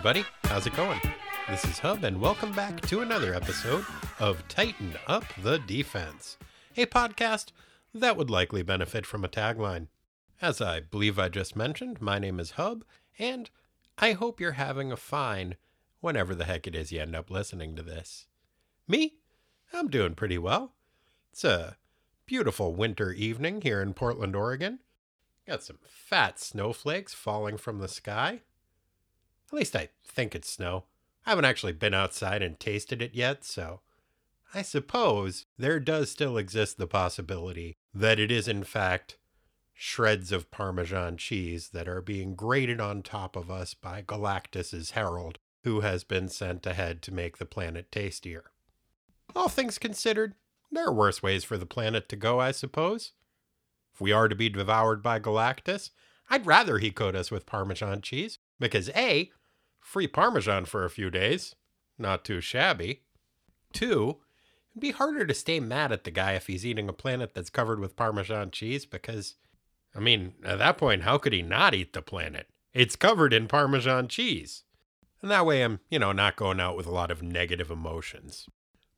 [0.00, 0.98] everybody, how's it going?
[1.46, 3.84] This is Hub, and welcome back to another episode
[4.18, 6.38] of Tighten Up the Defense,
[6.74, 7.52] a podcast
[7.92, 9.88] that would likely benefit from a tagline.
[10.40, 12.82] As I believe I just mentioned, my name is Hub,
[13.18, 13.50] and
[13.98, 15.56] I hope you're having a fine
[16.00, 18.26] whenever the heck it is you end up listening to this.
[18.88, 19.16] Me?
[19.70, 20.72] I'm doing pretty well.
[21.30, 21.76] It's a
[22.24, 24.78] beautiful winter evening here in Portland, Oregon.
[25.46, 28.40] Got some fat snowflakes falling from the sky.
[29.52, 30.84] At least I think it's snow.
[31.26, 33.80] I haven't actually been outside and tasted it yet, so
[34.54, 39.16] I suppose there does still exist the possibility that it is, in fact,
[39.74, 45.38] shreds of Parmesan cheese that are being grated on top of us by Galactus's herald,
[45.64, 48.50] who has been sent ahead to make the planet tastier.
[49.34, 50.34] All things considered,
[50.70, 53.12] there are worse ways for the planet to go, I suppose.
[53.94, 55.90] If we are to be devoured by Galactus,
[56.28, 59.30] I'd rather he coat us with Parmesan cheese, because A,
[59.80, 61.54] free Parmesan for a few days,
[61.98, 63.02] not too shabby.
[63.72, 64.18] Two,
[64.70, 67.50] it'd be harder to stay mad at the guy if he's eating a planet that's
[67.50, 69.34] covered with Parmesan cheese, because,
[69.94, 72.48] I mean, at that point, how could he not eat the planet?
[72.72, 74.64] It's covered in Parmesan cheese.
[75.22, 78.46] And that way I'm, you know, not going out with a lot of negative emotions.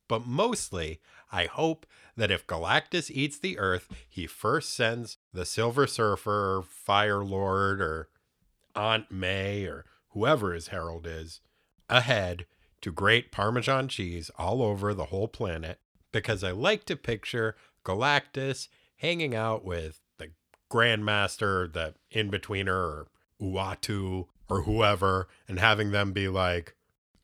[0.07, 0.99] But mostly,
[1.31, 6.61] I hope that if Galactus eats the Earth, he first sends the Silver Surfer, or
[6.61, 8.09] Fire Lord, or
[8.75, 11.41] Aunt May, or whoever his herald is,
[11.89, 12.45] ahead
[12.81, 15.79] to grate Parmesan cheese all over the whole planet,
[16.11, 20.29] because I like to picture Galactus hanging out with the
[20.71, 23.07] Grandmaster, the In Betweener, or
[23.41, 26.75] Uatu, or whoever, and having them be like,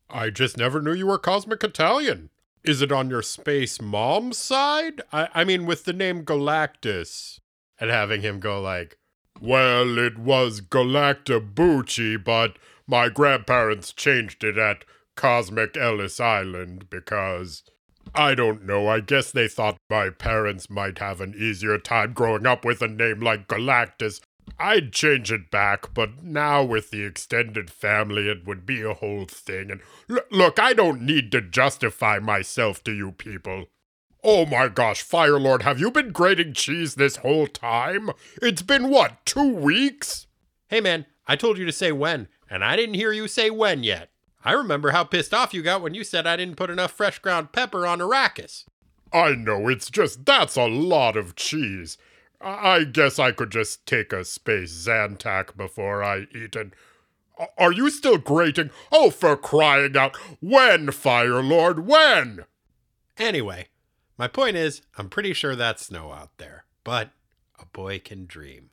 [0.09, 2.29] I just never knew you were Cosmic Italian.
[2.63, 5.01] Is it on your space mom's side?
[5.13, 7.39] I, I mean, with the name Galactus.
[7.79, 8.97] And having him go like,
[9.39, 12.57] Well, it was Galactabucci, but
[12.89, 14.83] my grandparents changed it at
[15.15, 17.63] Cosmic Ellis Island because.
[18.15, 22.47] I don't know, I guess they thought my parents might have an easier time growing
[22.47, 24.19] up with a name like Galactus.
[24.57, 29.25] I'd change it back, but now with the extended family, it would be a whole
[29.25, 29.69] thing.
[29.69, 33.67] And l- look, I don't need to justify myself to you people.
[34.23, 38.09] Oh my gosh, Firelord, have you been grating cheese this whole time?
[38.41, 40.27] It's been what, two weeks?
[40.67, 43.83] Hey man, I told you to say when, and I didn't hear you say when
[43.83, 44.09] yet.
[44.43, 47.19] I remember how pissed off you got when you said I didn't put enough fresh
[47.19, 48.65] ground pepper on Arrakis.
[49.11, 51.97] I know, it's just that's a lot of cheese.
[52.41, 56.73] I guess I could just take a space Zantac before I eat and.
[57.57, 58.69] Are you still grating?
[58.91, 60.17] Oh, for crying out!
[60.41, 62.43] When, Firelord, when?
[63.17, 63.67] Anyway,
[64.17, 67.11] my point is, I'm pretty sure that's snow out there, but
[67.57, 68.71] a boy can dream.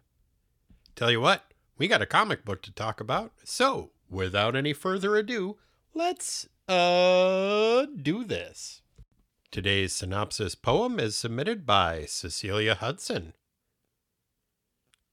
[0.96, 1.44] Tell you what,
[1.78, 5.56] we got a comic book to talk about, so without any further ado,
[5.94, 8.82] let's, uh, do this.
[9.50, 13.32] Today's synopsis poem is submitted by Cecilia Hudson.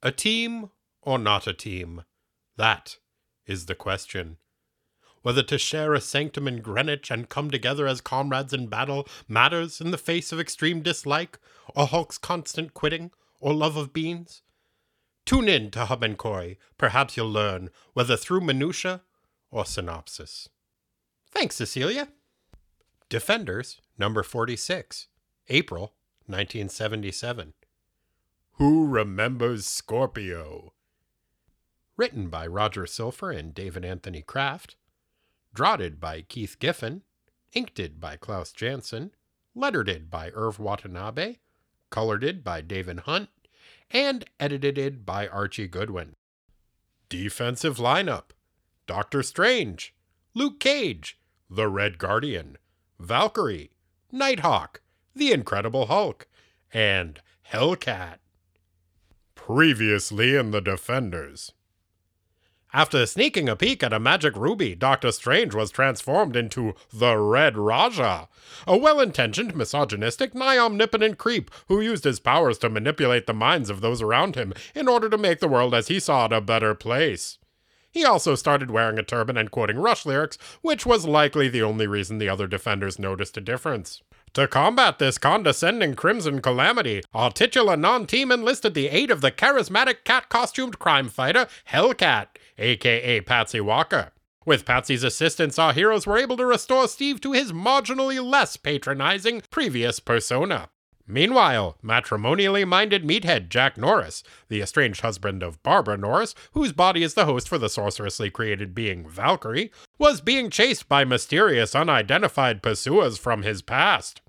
[0.02, 0.70] A team
[1.02, 2.04] or not a team?
[2.58, 2.98] That
[3.46, 4.38] is the question.
[5.22, 9.80] Whether to share a sanctum in Greenwich and come together as comrades in battle matters
[9.80, 11.40] in the face of extreme dislike,
[11.76, 14.43] or Hulk's constant quitting, or love of beans.
[15.26, 16.58] Tune in to Hub and Coy.
[16.78, 19.02] Perhaps you'll learn whether through minutia
[19.52, 20.50] or synopsis.
[21.32, 22.10] Thanks, Cecilia.
[23.10, 25.08] Defenders, number 46,
[25.50, 25.94] April
[26.26, 27.54] 1977.
[28.54, 30.74] Who remembers Scorpio?
[31.96, 34.76] Written by Roger Slifer and David Anthony Kraft.
[35.54, 37.04] Draughted by Keith Giffen.
[37.54, 39.12] Inked by Klaus Janson.
[39.56, 41.38] Lettered by Irv Watanabe.
[41.90, 43.30] Colored by David Hunt.
[43.94, 46.16] And edited by Archie Goodwin.
[47.10, 48.32] Defensive lineup
[48.88, 49.94] Doctor Strange,
[50.34, 52.58] Luke Cage, The Red Guardian,
[53.00, 53.70] Valkyrie,
[54.12, 54.82] Nighthawk,
[55.16, 56.28] The Incredible Hulk,
[56.74, 57.22] and
[57.52, 58.18] Hellcat.
[59.36, 61.52] Previously in the Defenders.
[62.76, 67.56] After sneaking a peek at a magic ruby, Doctor Strange was transformed into the Red
[67.56, 68.28] Raja,
[68.66, 73.70] a well intentioned, misogynistic, nigh omnipotent creep who used his powers to manipulate the minds
[73.70, 76.42] of those around him in order to make the world as he saw it a
[76.42, 77.38] better place.
[77.92, 81.86] He also started wearing a turban and quoting Rush lyrics, which was likely the only
[81.86, 84.02] reason the other defenders noticed a difference.
[84.34, 89.32] To combat this condescending crimson calamity, our titular non team enlisted the aid of the
[89.32, 94.12] charismatic cat costumed crime fighter, Hellcat, aka Patsy Walker.
[94.46, 99.42] With Patsy's assistance, our heroes were able to restore Steve to his marginally less patronizing
[99.50, 100.70] previous persona.
[101.06, 107.14] Meanwhile, matrimonially minded meathead Jack Norris, the estranged husband of Barbara Norris, whose body is
[107.14, 113.18] the host for the sorcerously created being Valkyrie, was being chased by mysterious unidentified pursuers
[113.18, 114.22] from his past.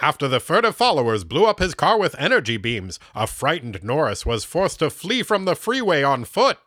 [0.00, 4.44] After the furtive followers blew up his car with energy beams, a frightened Norris was
[4.44, 6.58] forced to flee from the freeway on foot.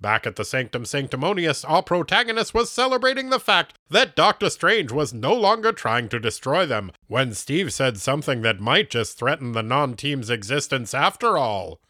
[0.00, 5.14] Back at the Sanctum Sanctimonious, our protagonist was celebrating the fact that Doctor Strange was
[5.14, 9.62] no longer trying to destroy them when Steve said something that might just threaten the
[9.62, 11.80] non team's existence after all.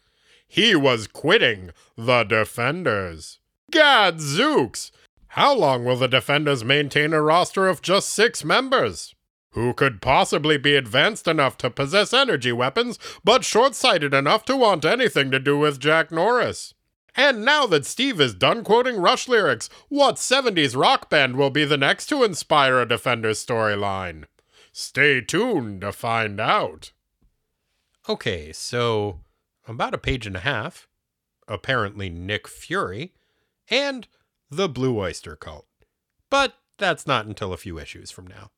[0.47, 3.39] He was quitting the Defenders.
[3.71, 4.91] Gadzooks!
[5.29, 9.13] How long will the Defenders maintain a roster of just six members?
[9.51, 14.55] Who could possibly be advanced enough to possess energy weapons, but short sighted enough to
[14.55, 16.73] want anything to do with Jack Norris?
[17.17, 21.65] And now that Steve is done quoting Rush lyrics, what 70s rock band will be
[21.65, 24.25] the next to inspire a Defenders storyline?
[24.71, 26.91] Stay tuned to find out.
[28.07, 29.21] Okay, so
[29.67, 30.87] about a page and a half,
[31.47, 33.13] apparently Nick Fury,
[33.67, 34.07] and
[34.51, 35.65] the Blue Oyster Cult.
[36.29, 38.51] But that's not until a few issues from now.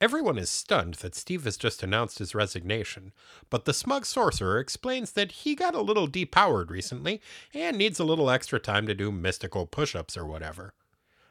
[0.00, 3.12] Everyone is stunned that Steve has just announced his resignation,
[3.48, 7.20] but the smug sorcerer explains that he got a little depowered recently
[7.54, 10.74] and needs a little extra time to do mystical push ups or whatever.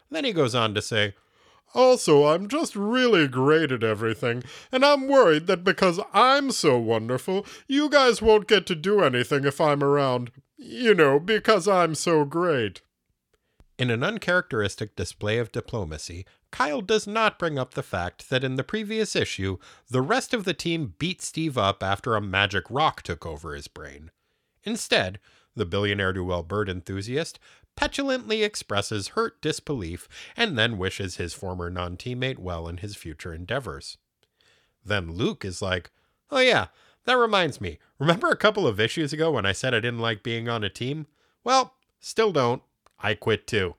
[0.09, 1.13] Then he goes on to say,
[1.75, 7.45] also, I'm just really great at everything, and I'm worried that because I'm so wonderful,
[7.67, 10.31] you guys won't get to do anything if I'm around.
[10.55, 12.81] You know, because I'm so great.
[13.79, 18.57] In an uncharacteristic display of diplomacy, Kyle does not bring up the fact that in
[18.57, 19.57] the previous issue,
[19.89, 23.67] the rest of the team beat Steve up after a magic rock took over his
[23.67, 24.11] brain.
[24.63, 25.19] Instead,
[25.55, 27.39] the billionaire Duel bird enthusiast
[27.75, 30.07] petulantly expresses hurt disbelief
[30.37, 33.97] and then wishes his former non teammate well in his future endeavors.
[34.85, 35.89] Then Luke is like,
[36.29, 36.67] Oh, yeah,
[37.05, 37.79] that reminds me.
[37.97, 40.69] Remember a couple of issues ago when I said I didn't like being on a
[40.69, 41.07] team?
[41.43, 42.61] Well, still don't.
[42.99, 43.73] I quit too.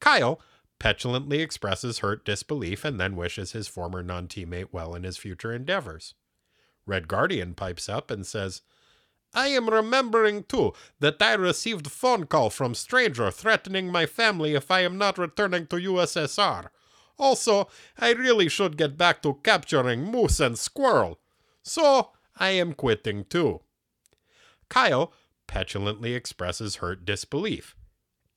[0.00, 0.40] Kyle
[0.82, 5.52] petulantly expresses hurt disbelief and then wishes his former non teammate well in his future
[5.52, 6.14] endeavors.
[6.86, 8.62] Red Guardian pipes up and says,
[9.32, 14.72] I am remembering too that I received phone call from stranger threatening my family if
[14.72, 16.66] I am not returning to USSR.
[17.16, 21.20] Also, I really should get back to capturing moose and squirrel.
[21.62, 23.60] So, I am quitting too.
[24.68, 25.12] Kyle
[25.46, 27.76] petulantly expresses hurt disbelief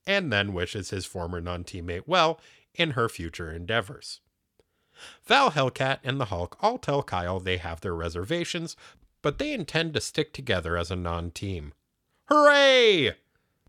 [0.07, 2.39] and then wishes his former non teammate well
[2.73, 4.21] in her future endeavors.
[5.25, 8.75] Val Hellcat and the Hulk all tell Kyle they have their reservations,
[9.21, 11.73] but they intend to stick together as a non team.
[12.29, 13.15] Hooray!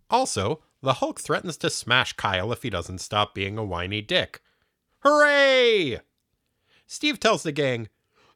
[0.08, 4.40] Also, the Hulk threatens to smash Kyle if he doesn't stop being a whiny dick.
[5.00, 6.00] Hooray!
[6.86, 7.88] Steve tells the gang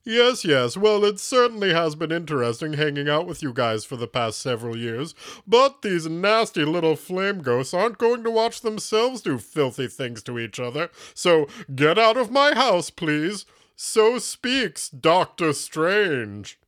[0.02, 0.78] Yes, yes.
[0.78, 4.74] Well, it certainly has been interesting hanging out with you guys for the past several
[4.74, 5.14] years,
[5.46, 10.38] but these nasty little flame ghosts aren't going to watch themselves do filthy things to
[10.38, 13.44] each other, so get out of my house, please.
[13.76, 16.58] So speaks Doctor Strange.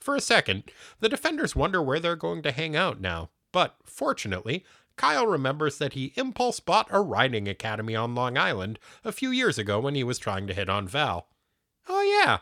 [0.00, 0.64] For a second,
[1.00, 4.64] the defenders wonder where they're going to hang out now, but fortunately,
[4.96, 9.58] Kyle remembers that he impulse bought a riding academy on Long Island a few years
[9.58, 11.28] ago when he was trying to hit on Val.
[11.88, 12.38] Oh, yeah.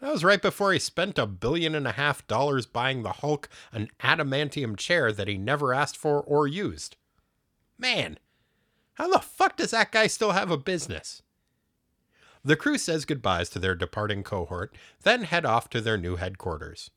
[0.00, 3.48] That was right before he spent a billion and a half dollars buying the Hulk
[3.72, 6.96] an adamantium chair that he never asked for or used.
[7.78, 8.18] Man,
[8.94, 11.22] how the fuck does that guy still have a business?
[12.44, 16.90] The crew says goodbyes to their departing cohort, then head off to their new headquarters.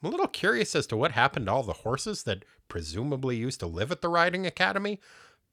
[0.00, 3.58] I'm a little curious as to what happened to all the horses that presumably used
[3.60, 5.00] to live at the riding academy,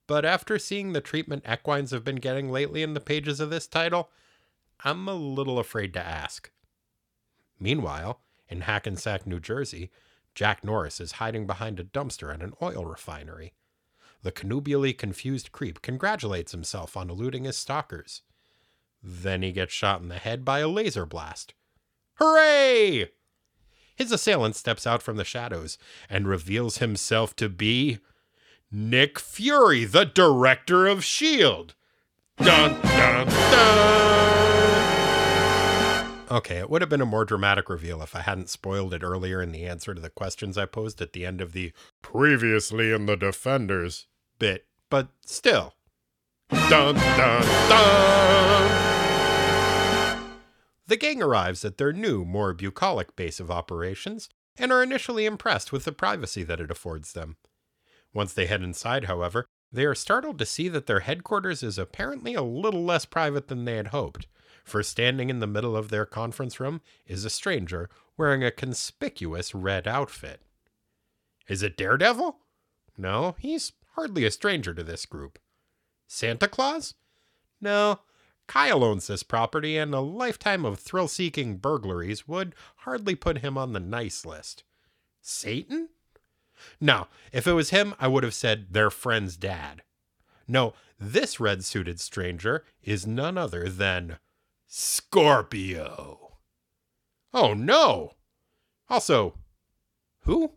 [0.06, 3.66] but after seeing the treatment equines have been getting lately in the pages of this
[3.66, 4.12] title,
[4.84, 6.52] I'm a little afraid to ask.
[7.60, 9.90] Meanwhile, in Hackensack, New Jersey,
[10.36, 13.54] Jack Norris is hiding behind a dumpster at an oil refinery.
[14.22, 18.22] The connubially confused creep congratulates himself on eluding his stalkers.
[19.02, 21.54] Then he gets shot in the head by a laser blast.
[22.16, 23.10] Hooray!
[23.96, 25.78] His assailant steps out from the shadows
[26.10, 28.00] and reveals himself to be
[28.72, 31.74] Nick Fury, the director of S.H.I.E.L.D.
[32.38, 34.57] Dun, dun, dun.
[36.30, 39.42] Okay, it would have been a more dramatic reveal if I hadn't spoiled it earlier
[39.42, 43.06] in the answer to the questions I posed at the end of the previously in
[43.06, 44.08] the Defenders
[44.38, 45.76] bit, but still.
[46.50, 48.88] Dun, dun, dun.
[50.88, 55.72] The gang arrives at their new, more bucolic base of operations and are initially impressed
[55.72, 57.38] with the privacy that it affords them.
[58.14, 62.34] Once they head inside, however, they are startled to see that their headquarters is apparently
[62.34, 64.28] a little less private than they had hoped.
[64.68, 69.56] For standing in the middle of their conference room is a stranger wearing a conspicuous
[69.56, 70.42] red outfit.
[71.48, 72.38] Is it Daredevil?
[72.98, 75.40] No, he's hardly a stranger to this group.
[76.08, 76.96] Santa Claus?
[77.62, 78.00] No,
[78.48, 83.58] Kyle owns this property, and a lifetime of thrill seeking burglaries would hardly put him
[83.58, 84.64] on the nice list.
[85.22, 85.90] Satan?
[86.82, 89.84] No, if it was him, I would have said their friend's dad.
[90.48, 94.18] No, this red suited stranger is none other than
[94.70, 96.40] Scorpio.
[97.34, 98.12] Oh no!
[98.90, 99.36] Also,
[100.24, 100.52] who?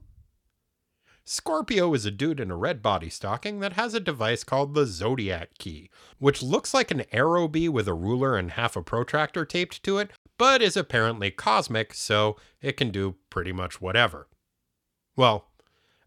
[1.24, 4.84] Scorpio is a dude in a red body stocking that has a device called the
[4.84, 9.44] Zodiac Key, which looks like an arrow bee with a ruler and half a protractor
[9.44, 14.26] taped to it, but is apparently cosmic, so it can do pretty much whatever.
[15.14, 15.52] Well,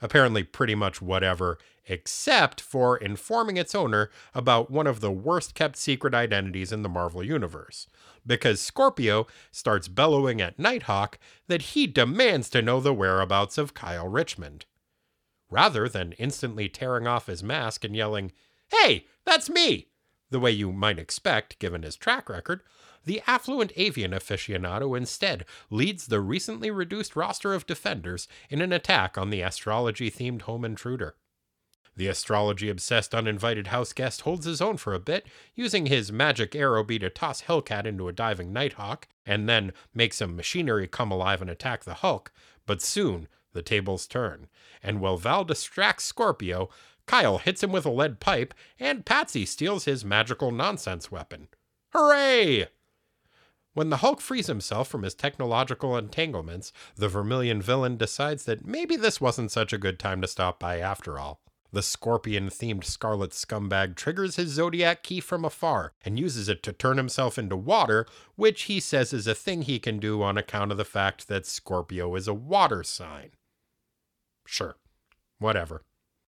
[0.02, 5.76] apparently, pretty much whatever, except for informing its owner about one of the worst kept
[5.76, 7.88] secret identities in the Marvel Universe.
[8.26, 14.08] Because Scorpio starts bellowing at Nighthawk that he demands to know the whereabouts of Kyle
[14.08, 14.66] Richmond
[15.54, 18.32] rather than instantly tearing off his mask and yelling,
[18.72, 19.90] Hey, that's me!
[20.32, 22.62] The way you might expect, given his track record,
[23.06, 29.18] the affluent avian aficionado instead leads the recently reduced roster of defenders in an attack
[29.18, 31.16] on the astrology themed home intruder.
[31.96, 36.56] The astrology obsessed uninvited house guest holds his own for a bit, using his magic
[36.56, 41.12] arrow bee to toss Hellcat into a diving Nighthawk, and then make some machinery come
[41.12, 42.32] alive and attack the Hulk.
[42.66, 44.48] But soon, the tables turn,
[44.82, 46.70] and while Val distracts Scorpio,
[47.06, 51.50] Kyle hits him with a lead pipe, and Patsy steals his magical nonsense weapon.
[51.90, 52.68] Hooray!
[53.74, 58.96] When the Hulk frees himself from his technological entanglements, the Vermilion villain decides that maybe
[58.96, 61.43] this wasn't such a good time to stop by after all.
[61.74, 66.72] The scorpion themed scarlet scumbag triggers his zodiac key from afar and uses it to
[66.72, 70.72] turn himself into water, which he says is a thing he can do on account
[70.72, 73.32] of the fact that Scorpio is a water sign.
[74.46, 74.76] Sure.
[75.40, 75.82] Whatever.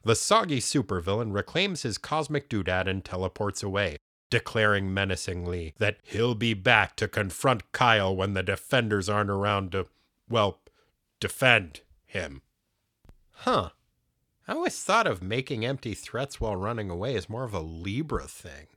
[0.04, 3.98] The soggy supervillain reclaims his cosmic doodad and teleports away,
[4.30, 9.88] declaring menacingly that he'll be back to confront Kyle when the defenders aren't around to,
[10.30, 10.62] well,
[11.20, 12.44] defend him.
[13.32, 13.72] Huh.
[14.52, 18.28] I always thought of making empty threats while running away as more of a Libra
[18.28, 18.68] thing.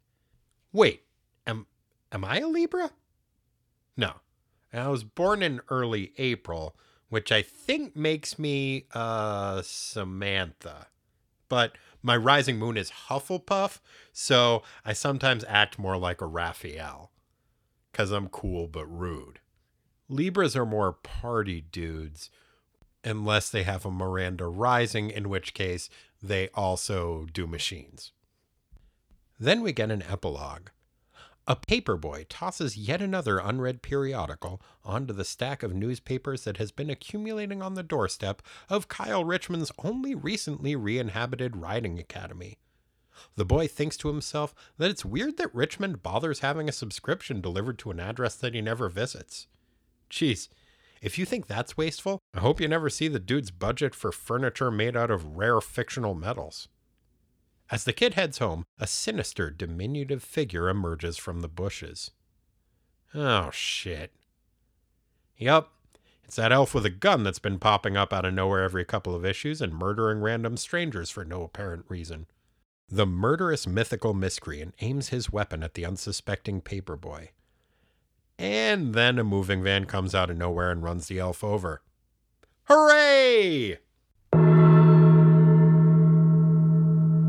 [0.72, 1.02] Wait,
[1.48, 1.66] am
[2.12, 2.92] am I a Libra?
[3.96, 4.12] No.
[4.72, 6.76] I was born in early April,
[7.08, 10.86] which I think makes me uh, Samantha.
[11.48, 11.72] But
[12.04, 13.80] my rising moon is Hufflepuff,
[14.12, 17.10] so I sometimes act more like a Raphael
[17.90, 19.40] because I'm cool but rude.
[20.08, 22.30] Libras are more party dudes,
[23.04, 25.90] unless they have a Miranda Rising, in which case
[26.22, 28.12] they also do machines.
[29.38, 30.70] Then we get an epilogue.
[31.46, 36.88] A paperboy tosses yet another unread periodical onto the stack of newspapers that has been
[36.88, 42.58] accumulating on the doorstep of Kyle Richmond's only recently re inhabited riding academy.
[43.36, 47.78] The boy thinks to himself that it's weird that Richmond bothers having a subscription delivered
[47.80, 49.46] to an address that he never visits.
[50.08, 50.48] Geez,
[51.00, 54.70] if you think that's wasteful, I hope you never see the dude's budget for furniture
[54.70, 56.68] made out of rare fictional metals.
[57.70, 62.10] As the kid heads home, a sinister, diminutive figure emerges from the bushes.
[63.14, 64.12] Oh, shit.
[65.36, 65.72] Yup,
[66.24, 69.14] it's that elf with a gun that's been popping up out of nowhere every couple
[69.14, 72.26] of issues and murdering random strangers for no apparent reason.
[72.88, 77.28] The murderous mythical miscreant aims his weapon at the unsuspecting paperboy.
[78.38, 81.82] And then a moving van comes out of nowhere and runs the elf over.
[82.64, 83.78] Hooray!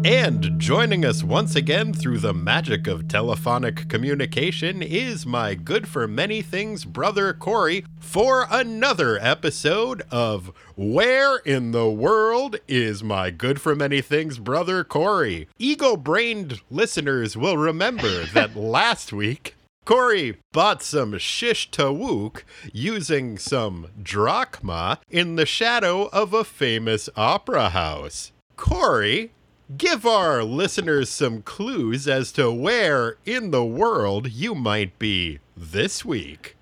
[0.05, 6.07] And joining us once again through the magic of telephonic communication is my good for
[6.07, 13.59] many things brother Corey for another episode of Where in the World is My Good
[13.59, 15.47] for Many Things Brother Corey?
[15.57, 19.54] Ego brained listeners will remember that last week
[19.85, 27.69] Corey bought some shish tawook using some drachma in the shadow of a famous opera
[27.69, 28.31] house.
[28.57, 29.31] Corey
[29.77, 36.03] give our listeners some clues as to where in the world you might be this
[36.03, 36.55] week.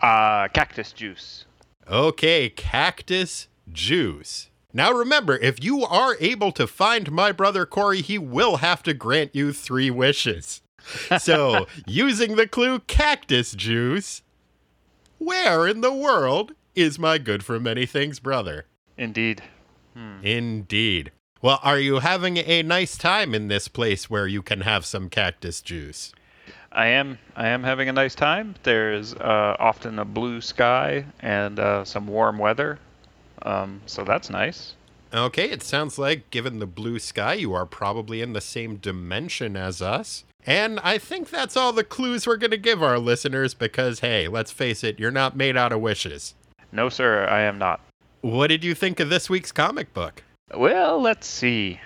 [0.00, 1.44] Uh, cactus juice.
[1.90, 4.48] Okay, cactus juice.
[4.72, 8.94] Now remember, if you are able to find my brother Corey, he will have to
[8.94, 10.62] grant you three wishes.
[11.18, 14.22] So, using the clue cactus juice,
[15.18, 18.66] where in the world is my good for many things brother?
[18.96, 19.42] Indeed.
[19.94, 20.24] Hmm.
[20.24, 21.12] Indeed.
[21.40, 25.08] Well, are you having a nice time in this place where you can have some
[25.08, 26.12] cactus juice?
[26.72, 27.18] I am.
[27.36, 28.54] I am having a nice time.
[28.62, 32.78] There's uh, often a blue sky and uh, some warm weather,
[33.42, 34.74] um, so that's nice.
[35.12, 39.56] Okay, it sounds like, given the blue sky, you are probably in the same dimension
[39.56, 40.24] as us.
[40.48, 44.28] And I think that's all the clues we're going to give our listeners because, hey,
[44.28, 46.34] let's face it, you're not made out of wishes.
[46.72, 47.82] No, sir, I am not.
[48.22, 50.22] What did you think of this week's comic book?
[50.54, 51.78] Well, let's see.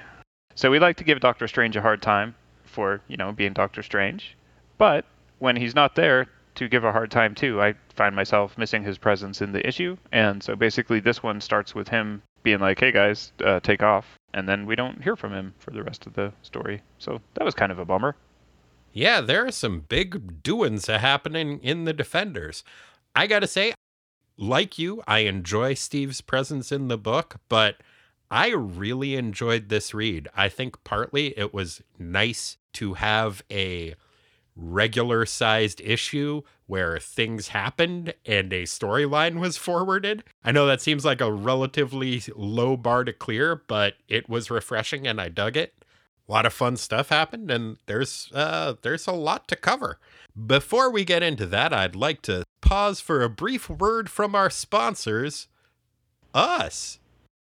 [0.54, 3.82] So we like to give Doctor Strange a hard time for, you know, being Doctor
[3.82, 4.36] Strange.
[4.78, 5.06] But
[5.40, 8.96] when he's not there to give a hard time too, I find myself missing his
[8.96, 9.96] presence in the issue.
[10.12, 14.06] And so basically this one starts with him being like, "Hey guys, uh, take off."
[14.34, 16.80] And then we don't hear from him for the rest of the story.
[16.98, 18.14] So that was kind of a bummer.
[18.92, 22.62] Yeah, there are some big doings happening in the Defenders.
[23.16, 23.74] I got to say,
[24.36, 27.76] like you, I enjoy Steve's presence in the book, but
[28.30, 30.28] I really enjoyed this read.
[30.34, 33.94] I think partly it was nice to have a
[34.54, 40.24] regular sized issue where things happened and a storyline was forwarded.
[40.44, 45.06] I know that seems like a relatively low bar to clear, but it was refreshing
[45.06, 45.81] and I dug it.
[46.32, 49.98] A lot of fun stuff happened and there's uh there's a lot to cover.
[50.46, 54.48] Before we get into that, I'd like to pause for a brief word from our
[54.48, 55.48] sponsors,
[56.32, 57.00] us.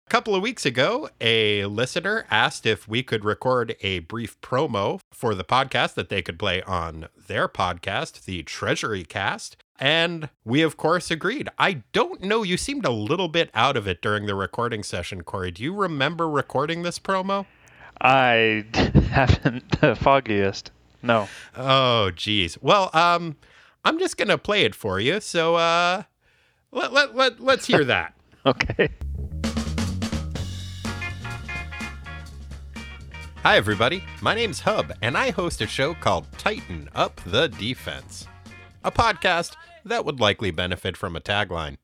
[0.06, 5.00] A couple of weeks ago, a listener asked if we could record a brief promo
[5.10, 9.56] for the podcast that they could play on their podcast, the Treasury Cast.
[9.80, 11.48] And we, of course, agreed.
[11.58, 15.22] I don't know, you seemed a little bit out of it during the recording session,
[15.22, 15.50] Corey.
[15.50, 17.46] Do you remember recording this promo?
[18.00, 18.64] I
[19.10, 20.70] haven't the foggiest.
[21.02, 21.28] No.
[21.56, 22.58] Oh, geez.
[22.60, 23.36] Well, um,
[23.84, 25.20] I'm just gonna play it for you.
[25.20, 26.02] So, uh,
[26.72, 28.14] let let let let's hear that.
[28.44, 28.88] Okay.
[33.42, 34.02] Hi, everybody.
[34.20, 38.26] My name's Hub, and I host a show called Tighten Up the Defense,
[38.82, 39.54] a podcast
[39.84, 41.76] that would likely benefit from a tagline.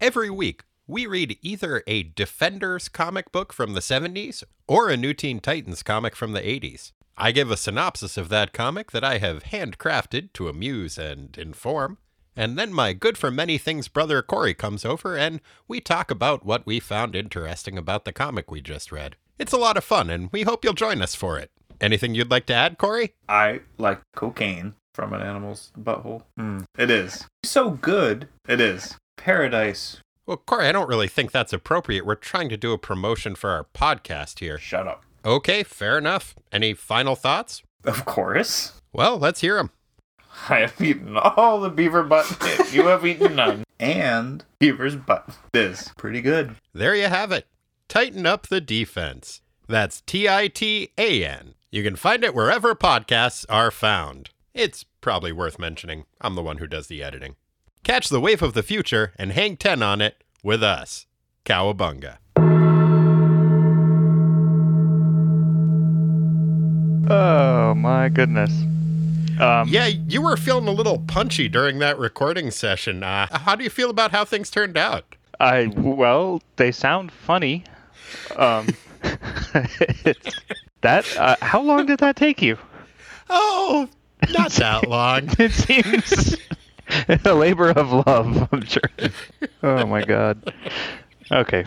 [0.00, 5.14] Every week, we read either a Defenders comic book from the 70s or a New
[5.14, 6.90] Teen Titans comic from the 80s.
[7.16, 11.98] I give a synopsis of that comic that I have handcrafted to amuse and inform.
[12.34, 16.44] And then my good for many things brother Corey comes over and we talk about
[16.44, 19.14] what we found interesting about the comic we just read.
[19.38, 21.50] It's a lot of fun, and we hope you'll join us for it.
[21.80, 23.14] Anything you'd like to add, Corey?
[23.28, 26.24] I like cocaine from an animal's butthole.
[26.38, 27.26] Mm, it is.
[27.42, 28.28] So good.
[28.46, 28.96] It is.
[29.16, 30.00] Paradise.
[30.30, 32.06] Well, Corey, I don't really think that's appropriate.
[32.06, 34.58] We're trying to do a promotion for our podcast here.
[34.58, 35.02] Shut up.
[35.24, 36.36] Okay, fair enough.
[36.52, 37.64] Any final thoughts?
[37.82, 38.80] Of course.
[38.92, 39.72] Well, let's hear them.
[40.48, 42.28] I have eaten all the beaver butt.
[42.72, 43.64] you have eaten none.
[43.80, 46.54] And beaver's butt is pretty good.
[46.72, 47.48] There you have it.
[47.88, 49.40] Tighten up the defense.
[49.66, 51.54] That's T I T A N.
[51.72, 54.30] You can find it wherever podcasts are found.
[54.54, 56.04] It's probably worth mentioning.
[56.20, 57.34] I'm the one who does the editing.
[57.84, 61.06] Catch the wave of the future and hang 10 on it with us.
[61.44, 62.18] Cowabunga.
[67.12, 68.52] Oh my goodness.
[69.40, 73.02] Um, Yeah, you were feeling a little punchy during that recording session.
[73.02, 75.16] Uh, how do you feel about how things turned out?
[75.40, 77.64] I well, they sound funny.
[78.36, 78.68] Um,
[80.82, 82.58] that uh, how long did that take you?
[83.30, 83.88] Oh,
[84.30, 85.28] not that long.
[85.38, 86.36] It seems
[87.24, 88.48] a labor of love.
[88.52, 88.82] I'm sure.
[89.62, 90.52] Oh my god.
[91.32, 91.64] Okay,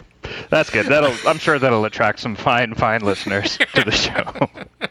[0.49, 0.87] that's good.
[0.87, 4.49] That'll I'm sure that'll attract some fine, fine listeners to the show.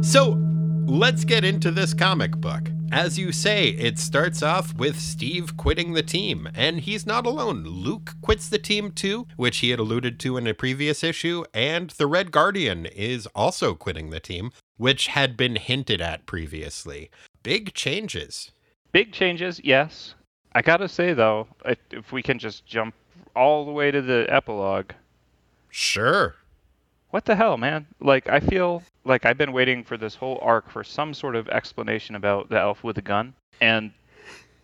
[0.00, 0.38] So,
[0.86, 2.70] let's get into this comic book.
[2.90, 7.64] As you say, it starts off with Steve quitting the team, and he's not alone.
[7.64, 11.90] Luke quits the team too, which he had alluded to in a previous issue, and
[11.90, 17.10] the Red Guardian is also quitting the team, which had been hinted at previously.
[17.42, 18.52] Big changes.
[18.92, 20.14] Big changes, yes.
[20.54, 22.94] I gotta say though, if, if we can just jump
[23.36, 24.92] all the way to the epilogue,
[25.70, 26.36] Sure.
[27.10, 27.86] What the hell, man?
[28.00, 31.48] Like, I feel like I've been waiting for this whole arc for some sort of
[31.48, 33.92] explanation about the elf with the gun, and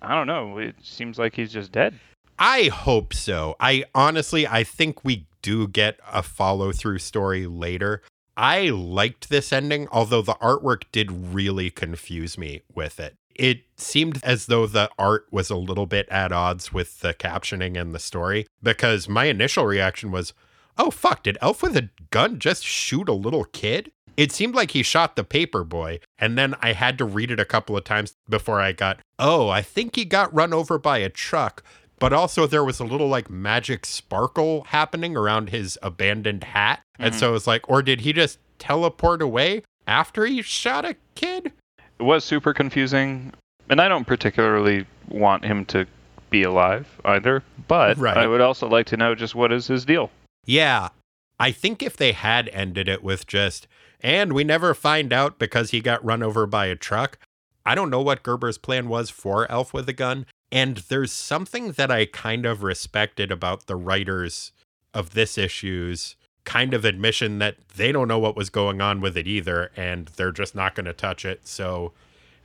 [0.02, 0.58] I don't know.
[0.58, 1.98] It seems like he's just dead.
[2.38, 3.56] I hope so.
[3.60, 8.02] I honestly, I think we do get a follow through story later.
[8.36, 13.14] I liked this ending, although the artwork did really confuse me with it.
[13.34, 17.80] It seemed as though the art was a little bit at odds with the captioning
[17.80, 20.32] and the story because my initial reaction was,
[20.78, 23.90] oh, fuck, did Elf with a gun just shoot a little kid?
[24.16, 27.40] It seemed like he shot the paper boy, and then I had to read it
[27.40, 30.98] a couple of times before I got, oh, I think he got run over by
[30.98, 31.64] a truck,
[31.98, 36.80] but also there was a little like magic sparkle happening around his abandoned hat.
[36.98, 37.18] And mm-hmm.
[37.18, 39.62] so it was like, or did he just teleport away?
[39.86, 41.52] after he shot a kid.
[41.98, 43.32] It was super confusing,
[43.68, 45.86] and I don't particularly want him to
[46.30, 47.42] be alive either.
[47.68, 48.16] But Right.
[48.16, 50.10] I would also like to know just what is his deal.
[50.44, 50.90] Yeah.
[51.38, 53.66] I think if they had ended it with just,
[54.00, 57.18] and we never find out because he got run over by a truck,
[57.66, 60.26] I don't know what Gerber's plan was for Elf with a Gun.
[60.52, 64.52] And there's something that I kind of respected about the writers
[64.92, 69.16] of this issue's kind of admission that they don't know what was going on with
[69.16, 71.48] it either, and they're just not going to touch it.
[71.48, 71.92] So,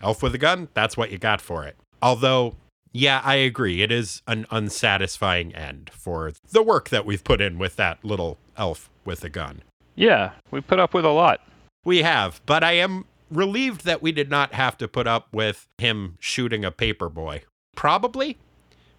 [0.01, 1.75] Elf with a Gun, that's what you got for it.
[2.01, 2.55] Although,
[2.91, 3.81] yeah, I agree.
[3.81, 8.37] It is an unsatisfying end for the work that we've put in with that little
[8.57, 9.61] elf with a gun.
[9.95, 11.41] Yeah, we put up with a lot.
[11.85, 15.67] We have, but I am relieved that we did not have to put up with
[15.77, 17.43] him shooting a paper boy.
[17.75, 18.37] Probably.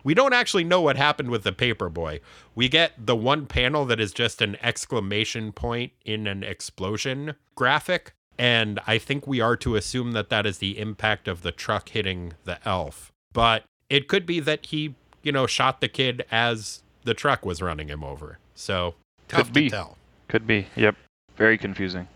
[0.03, 2.21] We don't actually know what happened with the paper boy.
[2.55, 8.15] We get the one panel that is just an exclamation point in an explosion graphic,
[8.39, 11.91] and I think we are to assume that that is the impact of the truck
[11.91, 13.13] hitting the elf.
[13.33, 17.61] But it could be that he, you know, shot the kid as the truck was
[17.61, 18.39] running him over.
[18.55, 18.95] So,
[19.29, 19.65] tough Could be.
[19.65, 19.99] to tell.
[20.29, 20.67] Could be.
[20.77, 20.97] Yep.
[21.37, 22.09] Very confusing.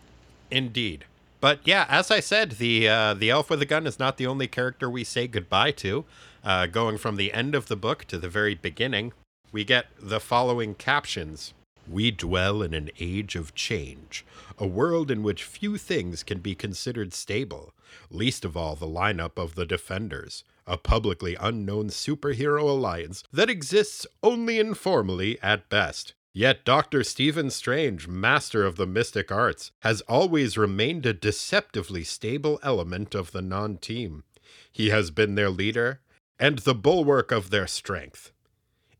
[0.50, 1.04] Indeed.
[1.40, 4.26] But yeah, as I said, the uh, the elf with a gun is not the
[4.26, 6.04] only character we say goodbye to.
[6.42, 9.12] Uh, going from the end of the book to the very beginning,
[9.52, 11.52] we get the following captions.
[11.90, 14.24] We dwell in an age of change,
[14.58, 17.74] a world in which few things can be considered stable,
[18.10, 24.06] least of all the lineup of the Defenders, a publicly unknown superhero alliance that exists
[24.22, 26.14] only informally at best.
[26.32, 27.04] Yet Dr.
[27.04, 33.30] Stephen Strange, master of the mystic arts, has always remained a deceptively stable element of
[33.30, 34.24] the non team.
[34.72, 36.00] He has been their leader
[36.38, 38.32] and the bulwark of their strength.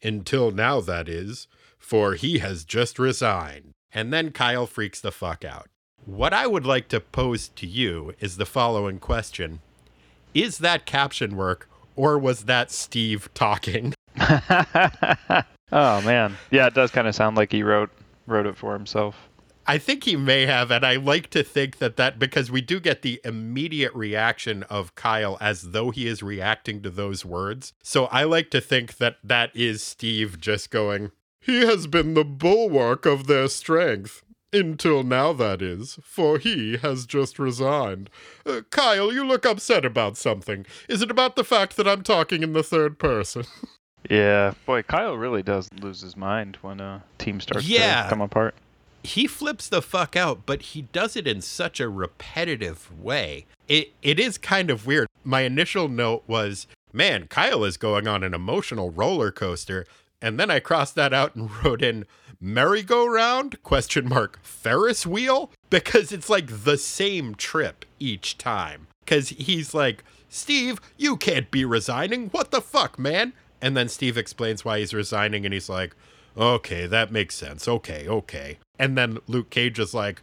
[0.02, 3.72] Until now, that is, for he has just resigned.
[3.90, 5.68] And then Kyle freaks the fuck out.
[6.04, 9.60] What I would like to pose to you is the following question
[10.34, 13.94] Is that caption work, or was that Steve talking?
[14.18, 16.36] oh man.
[16.50, 17.90] Yeah, it does kind of sound like he wrote
[18.26, 19.28] wrote it for himself.
[19.66, 22.80] I think he may have, and I like to think that that because we do
[22.80, 27.72] get the immediate reaction of Kyle as though he is reacting to those words.
[27.82, 32.24] So I like to think that that is Steve just going, He has been the
[32.24, 34.22] bulwark of their strength.
[34.54, 38.08] Until now, that is, for he has just resigned.
[38.46, 40.64] Uh, Kyle, you look upset about something.
[40.88, 43.44] Is it about the fact that I'm talking in the third person?
[44.10, 48.02] Yeah, boy, Kyle really does lose his mind when a team starts Yeah.
[48.02, 48.54] to come apart.
[49.02, 53.46] he flips the fuck out, but he does it in such a repetitive way.
[53.66, 55.08] It it is kind of weird.
[55.24, 59.86] My initial note was, man, Kyle is going on an emotional roller coaster.
[60.20, 62.04] And then I crossed that out and wrote in
[62.44, 68.86] merry-go-round question mark Ferris wheel because it's like the same trip each time.
[69.06, 72.28] Cuz he's like, "Steve, you can't be resigning.
[72.28, 75.96] What the fuck, man?" And then Steve explains why he's resigning and he's like,
[76.36, 77.68] Okay, that makes sense.
[77.68, 78.58] Okay, okay.
[78.78, 80.22] And then Luke Cage is like,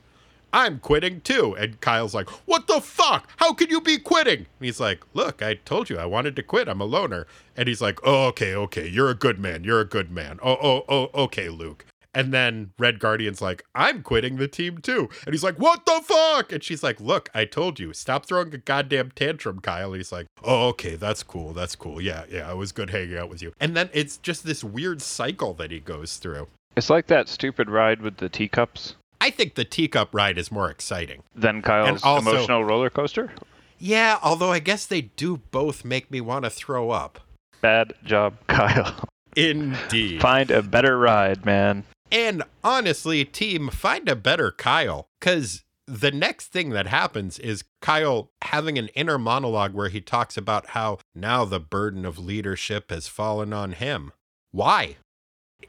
[0.53, 1.55] I'm quitting too.
[1.57, 3.29] And Kyle's like, What the fuck?
[3.37, 4.39] How could you be quitting?
[4.39, 6.67] And he's like, Look, I told you I wanted to quit.
[6.67, 7.27] I'm a loner.
[7.55, 8.87] And he's like, Oh, okay, okay.
[8.87, 9.63] You're a good man.
[9.63, 10.39] You're a good man.
[10.43, 11.85] Oh, oh, oh, okay, Luke.
[12.13, 15.09] And then Red Guardian's like, I'm quitting the team too.
[15.25, 16.51] And he's like, What the fuck?
[16.51, 19.87] And she's like, Look, I told you, stop throwing a goddamn tantrum, Kyle.
[19.93, 21.53] And he's like, Oh, okay, that's cool.
[21.53, 22.01] That's cool.
[22.01, 23.53] Yeah, yeah, it was good hanging out with you.
[23.59, 26.47] And then it's just this weird cycle that he goes through.
[26.75, 28.95] It's like that stupid ride with the teacups.
[29.21, 31.21] I think the teacup ride is more exciting.
[31.35, 33.31] Than Kyle's also- emotional roller coaster.
[33.77, 37.19] Yeah, although I guess they do both make me want to throw up.
[37.61, 39.07] Bad job, Kyle.
[39.35, 40.21] Indeed.
[40.21, 41.83] Find a better ride, man.
[42.11, 45.07] And honestly, team, find a better Kyle.
[45.19, 50.37] Because the next thing that happens is Kyle having an inner monologue where he talks
[50.37, 54.11] about how now the burden of leadership has fallen on him.
[54.51, 54.97] Why?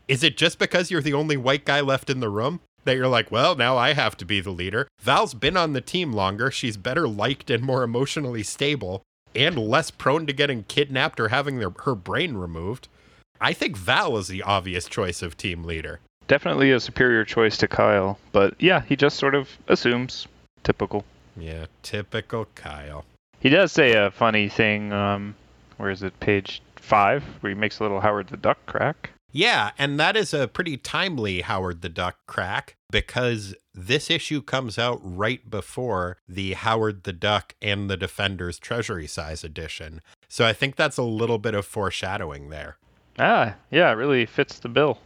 [0.08, 2.60] Is it just because you're the only white guy left in the room?
[2.84, 4.88] That you're like, well, now I have to be the leader.
[5.00, 6.50] Val's been on the team longer.
[6.50, 9.02] She's better liked and more emotionally stable
[9.36, 12.88] and less prone to getting kidnapped or having their, her brain removed.
[13.40, 16.00] I think Val is the obvious choice of team leader.
[16.28, 20.26] Definitely a superior choice to Kyle, but yeah, he just sort of assumes.
[20.62, 21.04] Typical.
[21.36, 23.04] Yeah, typical Kyle.
[23.40, 24.92] He does say a funny thing.
[24.92, 25.34] Um,
[25.76, 26.18] where is it?
[26.20, 29.10] Page five, where he makes a little Howard the Duck crack.
[29.32, 34.78] Yeah, and that is a pretty timely Howard the Duck crack because this issue comes
[34.78, 40.02] out right before the Howard the Duck and the Defenders Treasury Size edition.
[40.28, 42.76] So I think that's a little bit of foreshadowing there.
[43.18, 44.98] Ah, yeah, it really fits the bill.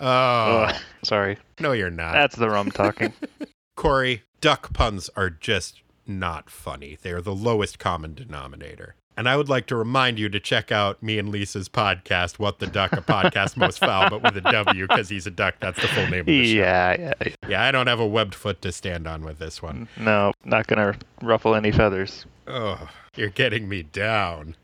[0.00, 2.12] Oh, Ugh, sorry, no, you're not.
[2.14, 3.12] that's the rum talking.
[3.76, 6.98] Corey, duck puns are just not funny.
[7.00, 8.94] They are the lowest common denominator.
[9.16, 12.58] And I would like to remind you to check out me and Lisa's podcast, What
[12.58, 15.54] the Duck, a podcast most foul, but with a W because he's a duck.
[15.60, 16.58] That's the full name of the show.
[16.58, 17.34] Yeah, yeah.
[17.48, 19.86] Yeah, I don't have a webbed foot to stand on with this one.
[19.96, 22.26] No, not gonna ruffle any feathers.
[22.48, 24.56] Oh, you're getting me down.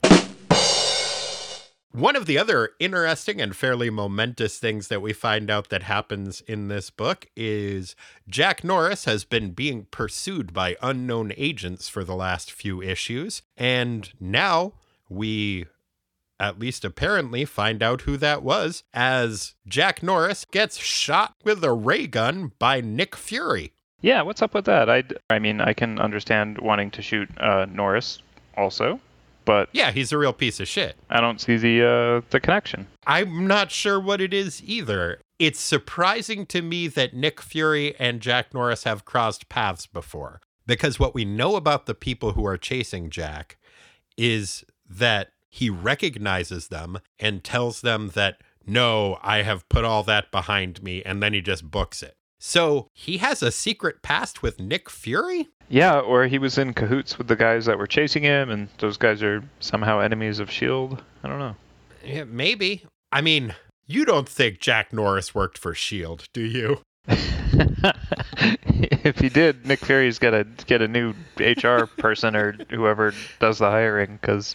[1.92, 6.40] One of the other interesting and fairly momentous things that we find out that happens
[6.42, 7.96] in this book is
[8.28, 13.42] Jack Norris has been being pursued by unknown agents for the last few issues.
[13.56, 14.74] And now
[15.08, 15.66] we,
[16.38, 21.72] at least apparently, find out who that was as Jack Norris gets shot with a
[21.72, 23.72] ray gun by Nick Fury.
[24.00, 24.88] Yeah, what's up with that?
[24.88, 28.22] I, I mean, I can understand wanting to shoot uh, Norris
[28.56, 29.00] also,
[29.44, 30.96] but Yeah, he's a real piece of shit.
[31.08, 32.86] I don't see the uh, the connection.
[33.06, 35.20] I'm not sure what it is either.
[35.38, 40.40] It's surprising to me that Nick Fury and Jack Norris have crossed paths before.
[40.66, 43.58] Because what we know about the people who are chasing Jack
[44.16, 50.30] is that he recognizes them and tells them that, no, I have put all that
[50.30, 52.14] behind me, and then he just books it.
[52.38, 55.48] So he has a secret past with Nick Fury?
[55.70, 58.96] Yeah, or he was in cahoots with the guys that were chasing him, and those
[58.96, 61.00] guys are somehow enemies of Shield.
[61.22, 61.54] I don't know.
[62.04, 62.84] Yeah, maybe.
[63.12, 63.54] I mean,
[63.86, 66.80] you don't think Jack Norris worked for S.H.I.E.L.D., do you?
[69.04, 73.58] if he did, Nick Fury's got to get a new HR person or whoever does
[73.58, 74.54] the hiring, because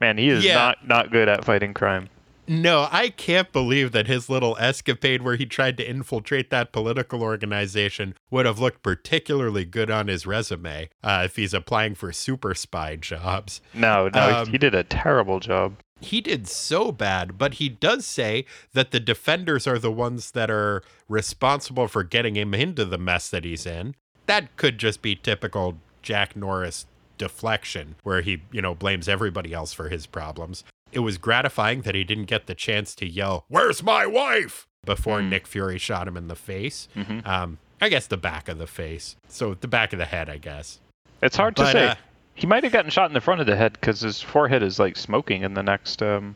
[0.00, 0.54] man, he is Yeah.
[0.54, 2.08] not not good at fighting crime.
[2.48, 7.22] No, I can't believe that his little escapade where he tried to infiltrate that political
[7.22, 12.54] organization would have looked particularly good on his resume uh, if he's applying for super
[12.54, 13.60] spy jobs.
[13.72, 15.76] No, no, Um, he did a terrible job.
[16.00, 20.50] He did so bad, but he does say that the defenders are the ones that
[20.50, 23.94] are responsible for getting him into the mess that he's in.
[24.26, 26.86] That could just be typical Jack Norris
[27.18, 30.64] deflection, where he, you know, blames everybody else for his problems.
[30.92, 34.66] It was gratifying that he didn't get the chance to yell, Where's my wife?
[34.84, 35.28] before Mm.
[35.30, 36.88] Nick Fury shot him in the face.
[36.96, 37.26] Mhm.
[37.26, 39.16] Um, I guess the back of the face.
[39.28, 40.80] So the back of the head, I guess.
[41.22, 41.86] It's hard to but, say.
[41.88, 41.94] uh,
[42.34, 44.78] he might have gotten shot in the front of the head because his forehead is
[44.78, 46.34] like smoking in the next um,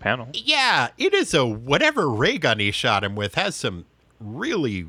[0.00, 0.28] panel.
[0.34, 3.84] Yeah, it is a whatever ray gun he shot him with has some
[4.20, 4.86] really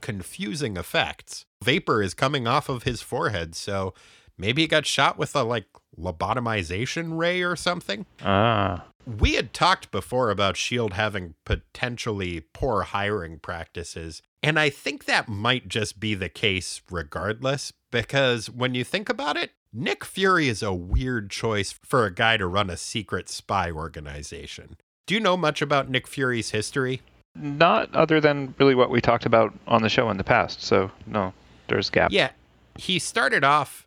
[0.00, 1.46] confusing effects.
[1.62, 3.94] Vapor is coming off of his forehead, so
[4.38, 5.66] maybe he got shot with a like
[5.98, 8.06] lobotomization ray or something.
[8.22, 15.04] Ah, We had talked before about Shield having potentially poor hiring practices, and I think
[15.04, 20.48] that might just be the case regardless because when you think about it, Nick Fury
[20.48, 24.76] is a weird choice for a guy to run a secret spy organization.
[25.06, 27.00] Do you know much about Nick Fury's history?
[27.36, 30.62] not other than really what we talked about on the show in the past.
[30.62, 31.32] So no,
[31.66, 32.12] there's gap.
[32.12, 32.30] Yeah,
[32.78, 33.83] he started off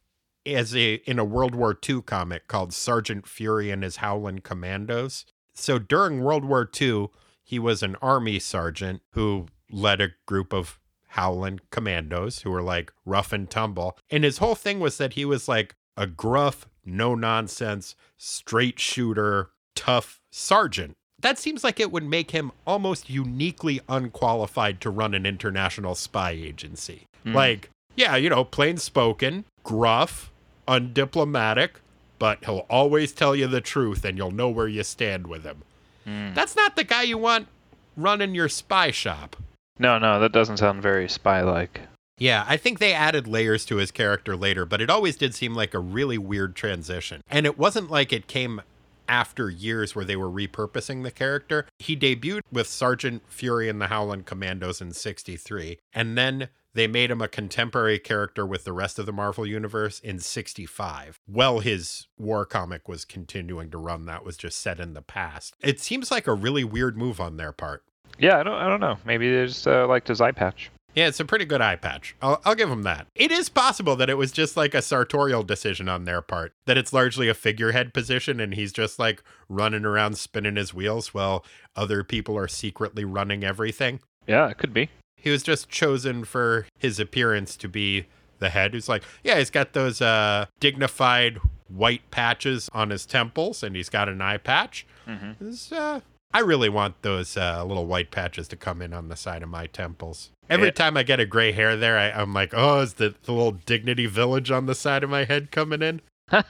[0.47, 5.25] as a in a World War II comic called Sergeant Fury and his Howlin' Commandos.
[5.53, 7.09] So during World War II,
[7.43, 10.79] he was an army sergeant who led a group of
[11.09, 13.97] Howlin' Commandos who were like rough and tumble.
[14.09, 19.49] And his whole thing was that he was like a gruff, no nonsense, straight shooter,
[19.75, 20.93] tough sergeant.
[21.19, 26.31] That seems like it would make him almost uniquely unqualified to run an international spy
[26.31, 27.07] agency.
[27.23, 27.33] Hmm.
[27.33, 30.31] Like, yeah, you know, plain spoken, gruff,
[30.67, 31.81] undiplomatic,
[32.19, 35.63] but he'll always tell you the truth and you'll know where you stand with him.
[36.05, 36.33] Hmm.
[36.33, 37.47] That's not the guy you want
[37.95, 39.35] running your spy shop.
[39.79, 41.81] No, no, that doesn't sound very spy-like.
[42.17, 45.53] Yeah, I think they added layers to his character later, but it always did seem
[45.53, 47.21] like a really weird transition.
[47.29, 48.61] And it wasn't like it came
[49.07, 51.67] after years where they were repurposing the character.
[51.79, 57.09] He debuted with Sergeant Fury and the Howlin' Commandos in 63, and then they made
[57.09, 61.19] him a contemporary character with the rest of the Marvel Universe in 65.
[61.27, 65.55] Well, his war comic was continuing to run, that was just set in the past.
[65.61, 67.83] It seems like a really weird move on their part.
[68.19, 68.97] Yeah, I don't, I don't know.
[69.05, 70.69] Maybe they just uh, liked his eye patch.
[70.93, 72.15] Yeah, it's a pretty good eye patch.
[72.21, 73.07] I'll, I'll give him that.
[73.15, 76.77] It is possible that it was just like a sartorial decision on their part, that
[76.77, 81.43] it's largely a figurehead position and he's just like running around spinning his wheels while
[81.75, 83.99] other people are secretly running everything.
[84.27, 84.89] Yeah, it could be.
[85.17, 88.05] He was just chosen for his appearance to be
[88.39, 93.63] the head who's like, yeah, he's got those uh, dignified white patches on his temples
[93.63, 94.85] and he's got an eye patch.
[95.07, 95.73] Mm-hmm.
[95.73, 95.99] Uh,
[96.33, 99.49] I really want those uh, little white patches to come in on the side of
[99.49, 100.29] my temples.
[100.49, 103.33] Every time I get a gray hair there, I, I'm like, oh, is the, the
[103.33, 106.01] little dignity village on the side of my head coming in?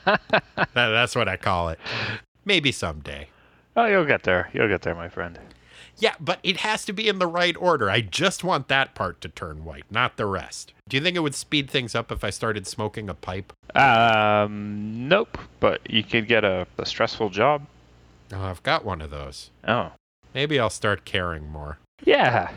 [0.73, 1.79] That, that's what I call it.
[2.45, 3.29] Maybe someday.
[3.75, 4.49] Oh, you'll get there.
[4.53, 5.39] You'll get there, my friend.
[5.99, 7.89] Yeah, but it has to be in the right order.
[7.89, 10.73] I just want that part to turn white, not the rest.
[10.87, 13.51] Do you think it would speed things up if I started smoking a pipe?
[13.75, 15.37] Um, nope.
[15.59, 17.65] But you could get a, a stressful job.
[18.31, 19.49] Oh, I've got one of those.
[19.67, 19.91] Oh.
[20.33, 21.79] Maybe I'll start caring more.
[22.03, 22.51] Yeah.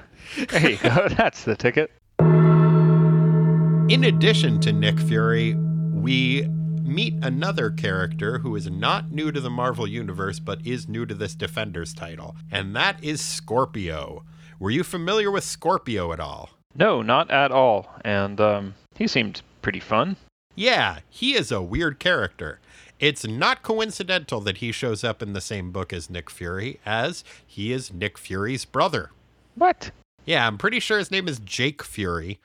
[0.48, 1.08] There you go.
[1.16, 1.90] That's the ticket.
[2.18, 6.46] In addition to Nick Fury, we
[6.90, 11.14] meet another character who is not new to the Marvel Universe but is new to
[11.14, 14.24] this Defenders title, and that is Scorpio.
[14.58, 16.50] Were you familiar with Scorpio at all?
[16.74, 17.88] No, not at all.
[18.04, 20.16] And um, he seemed pretty fun.
[20.54, 22.60] Yeah, he is a weird character.
[22.98, 27.24] It's not coincidental that he shows up in the same book as Nick Fury, as
[27.46, 29.10] he is Nick Fury's brother.
[29.54, 29.90] What?
[30.26, 32.38] Yeah, I'm pretty sure his name is Jake Fury.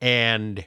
[0.00, 0.64] And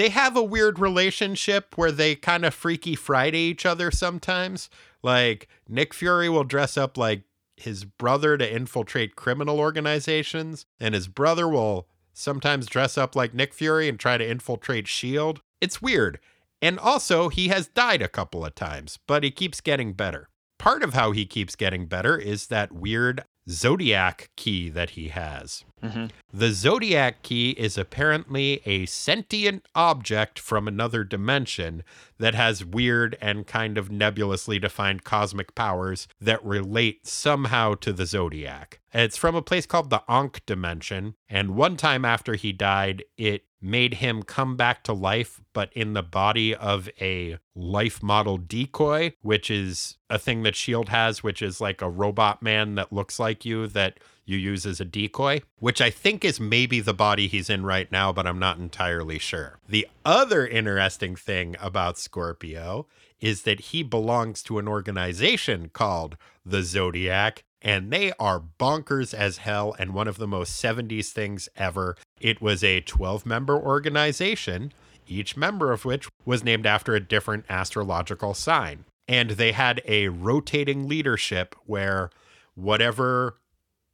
[0.00, 4.70] they have a weird relationship where they kind of freaky Friday each other sometimes.
[5.02, 7.24] Like, Nick Fury will dress up like
[7.58, 13.52] his brother to infiltrate criminal organizations, and his brother will sometimes dress up like Nick
[13.52, 15.42] Fury and try to infiltrate S.H.I.E.L.D.
[15.60, 16.18] It's weird.
[16.62, 20.30] And also, he has died a couple of times, but he keeps getting better.
[20.58, 25.62] Part of how he keeps getting better is that weird Zodiac key that he has.
[25.82, 26.06] Mm-hmm.
[26.32, 31.82] The Zodiac key is apparently a sentient object from another dimension
[32.18, 38.06] that has weird and kind of nebulously defined cosmic powers that relate somehow to the
[38.06, 38.80] Zodiac.
[38.92, 43.44] It's from a place called the Ankh dimension, and one time after he died, it
[43.60, 49.12] made him come back to life, but in the body of a life model decoy,
[49.22, 50.90] which is a thing that S.H.I.E.L.D.
[50.90, 53.98] has, which is like a robot man that looks like you that
[54.30, 57.90] you use as a decoy, which I think is maybe the body he's in right
[57.90, 59.58] now, but I'm not entirely sure.
[59.68, 62.86] The other interesting thing about Scorpio
[63.20, 69.38] is that he belongs to an organization called the Zodiac, and they are bonkers as
[69.38, 71.96] hell and one of the most 70s things ever.
[72.20, 74.72] It was a 12 member organization,
[75.06, 78.84] each member of which was named after a different astrological sign.
[79.06, 82.10] And they had a rotating leadership where
[82.54, 83.39] whatever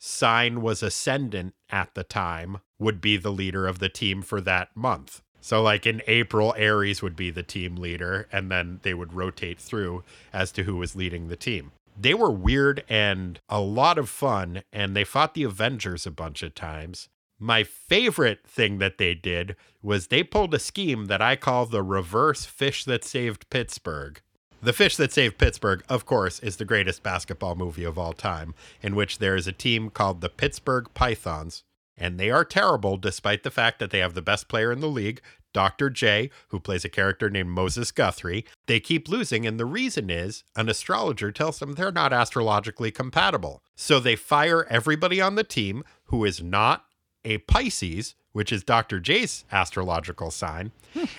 [0.07, 4.75] sign was ascendant at the time would be the leader of the team for that
[4.77, 5.23] month.
[5.41, 9.61] So, like in April, Aries would be the team leader, and then they would rotate
[9.61, 11.73] through as to who was leading the team.
[11.99, 16.43] They were weird and a lot of fun, and they fought the Avengers a bunch
[16.43, 17.09] of times.
[17.39, 21.83] My favorite thing that they did was they pulled a scheme that I call the
[21.83, 24.21] reverse fish that saved Pittsburgh.
[24.67, 28.53] The Fish That Saved Pittsburgh, of course, is the greatest basketball movie of all time,
[28.83, 31.63] in which there is a team called the Pittsburgh Pythons,
[31.97, 34.89] and they are terrible despite the fact that they have the best player in the
[34.89, 35.21] league,
[35.55, 35.89] Dr.
[35.89, 38.45] J, who plays a character named Moses Guthrie.
[38.67, 43.63] They keep losing, and the reason is an astrologer tells them they're not astrologically compatible.
[43.77, 46.87] So they fire everybody on the team who is not
[47.25, 49.01] a Pisces, which is Dr.
[49.01, 50.71] J's astrological sign,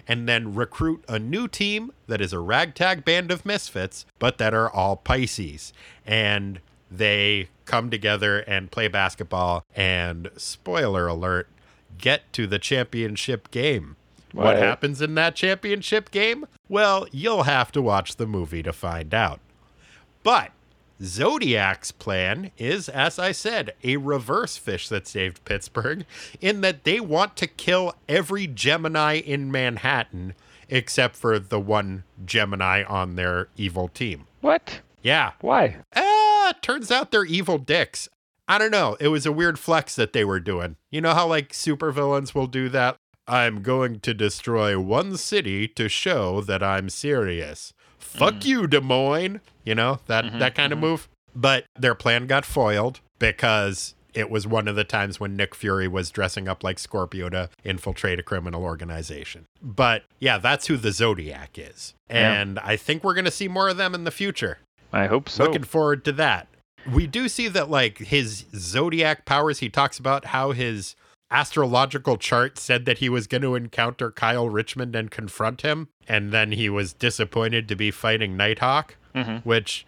[0.07, 4.53] and then recruit a new team that is a ragtag band of misfits, but that
[4.53, 5.73] are all Pisces.
[6.05, 6.59] And
[6.91, 11.49] they come together and play basketball and, spoiler alert,
[11.97, 13.95] get to the championship game.
[14.31, 16.45] What happens in that championship game?
[16.69, 19.39] Well, you'll have to watch the movie to find out.
[20.21, 20.51] But
[21.01, 26.05] Zodiac's plan is, as I said, a reverse fish that saved Pittsburgh,
[26.41, 30.33] in that they want to kill every Gemini in Manhattan
[30.69, 34.27] except for the one Gemini on their evil team.
[34.41, 34.81] What?
[35.01, 35.31] Yeah.
[35.41, 35.77] Why?
[35.95, 38.09] Ah, turns out they're evil dicks.
[38.47, 38.97] I don't know.
[38.99, 40.77] It was a weird flex that they were doing.
[40.89, 42.97] You know how like supervillains will do that?
[43.27, 47.73] I'm going to destroy one city to show that I'm serious.
[47.99, 48.45] Fuck mm.
[48.45, 49.41] you, Des Moines.
[49.63, 50.87] You know, that mm-hmm, that kind of mm-hmm.
[50.87, 51.09] move.
[51.35, 55.87] But their plan got foiled because it was one of the times when Nick Fury
[55.87, 59.45] was dressing up like Scorpio to infiltrate a criminal organization.
[59.61, 61.93] But yeah, that's who the Zodiac is.
[62.09, 62.41] Yeah.
[62.41, 64.57] And I think we're going to see more of them in the future.
[64.91, 65.43] I hope so.
[65.43, 66.47] Looking forward to that.
[66.91, 70.95] We do see that, like, his zodiac powers, he talks about how his
[71.29, 75.87] astrological chart said that he was going to encounter Kyle Richmond and confront him.
[76.07, 79.43] And then he was disappointed to be fighting Nighthawk, Mhm.
[79.45, 79.85] which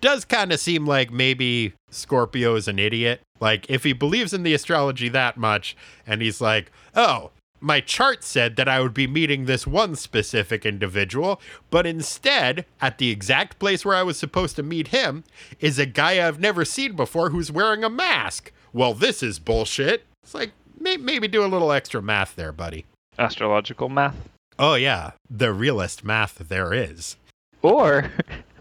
[0.00, 3.22] does kind of seem like maybe Scorpio is an idiot.
[3.40, 5.76] Like, if he believes in the astrology that much
[6.06, 7.30] and he's like, oh,
[7.60, 12.98] my chart said that I would be meeting this one specific individual, but instead, at
[12.98, 15.24] the exact place where I was supposed to meet him,
[15.58, 18.52] is a guy I've never seen before who's wearing a mask.
[18.74, 20.04] Well, this is bullshit.
[20.22, 22.84] It's like, maybe do a little extra math there, buddy.
[23.18, 24.16] Astrological math.
[24.58, 27.16] Oh, yeah, the realest math there is.
[27.62, 28.10] Or,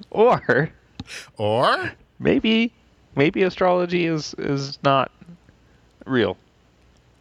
[0.09, 0.71] or
[1.37, 2.73] Or, maybe,
[3.15, 5.11] maybe astrology is is not
[6.05, 6.37] Real.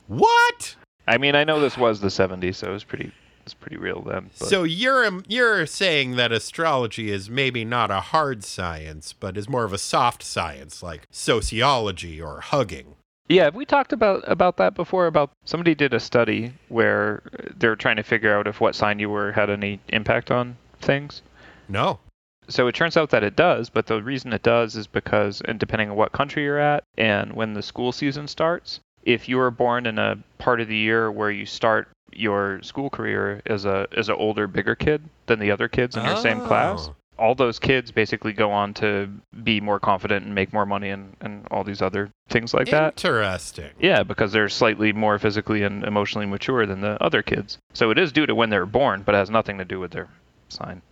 [0.08, 0.76] What?
[1.08, 4.00] I mean, I know this was the 70s, so it was pretty it's pretty real
[4.02, 4.30] then.
[4.38, 4.48] But.
[4.48, 9.48] So you're um, you're saying that astrology is maybe not a hard science, but is
[9.48, 12.94] more of a soft science, like sociology or hugging.
[13.28, 15.06] Yeah, have we talked about about that before.
[15.06, 17.22] About somebody did a study where
[17.56, 21.22] they're trying to figure out if what sign you were had any impact on things.
[21.68, 22.00] No.
[22.48, 25.58] So it turns out that it does, but the reason it does is because, and
[25.58, 29.50] depending on what country you're at and when the school season starts, if you were
[29.50, 33.88] born in a part of the year where you start your school career as a
[33.96, 36.46] as an older, bigger kid than the other kids in your same oh.
[36.46, 36.96] class, Oh.
[37.18, 39.08] All those kids basically go on to
[39.42, 42.94] be more confident and make more money and, and all these other things like that.
[43.04, 43.70] Interesting.
[43.78, 47.58] Yeah, because they're slightly more physically and emotionally mature than the other kids.
[47.72, 49.92] So it is due to when they're born, but it has nothing to do with
[49.92, 50.08] their
[50.48, 50.82] sign.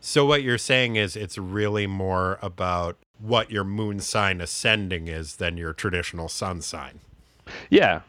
[0.00, 5.36] So what you're saying is it's really more about what your moon sign ascending is
[5.36, 7.00] than your traditional sun sign.
[7.70, 8.00] Yeah,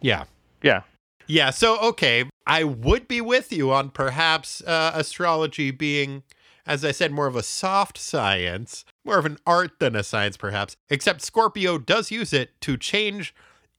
[0.00, 0.24] Yeah.
[0.62, 0.82] yeah.
[1.26, 6.24] Yeah, so okay, I would be with you on perhaps uh, astrology being,
[6.70, 10.36] as I said, more of a soft science, more of an art than a science,
[10.36, 10.76] perhaps.
[10.88, 13.34] Except Scorpio does use it to change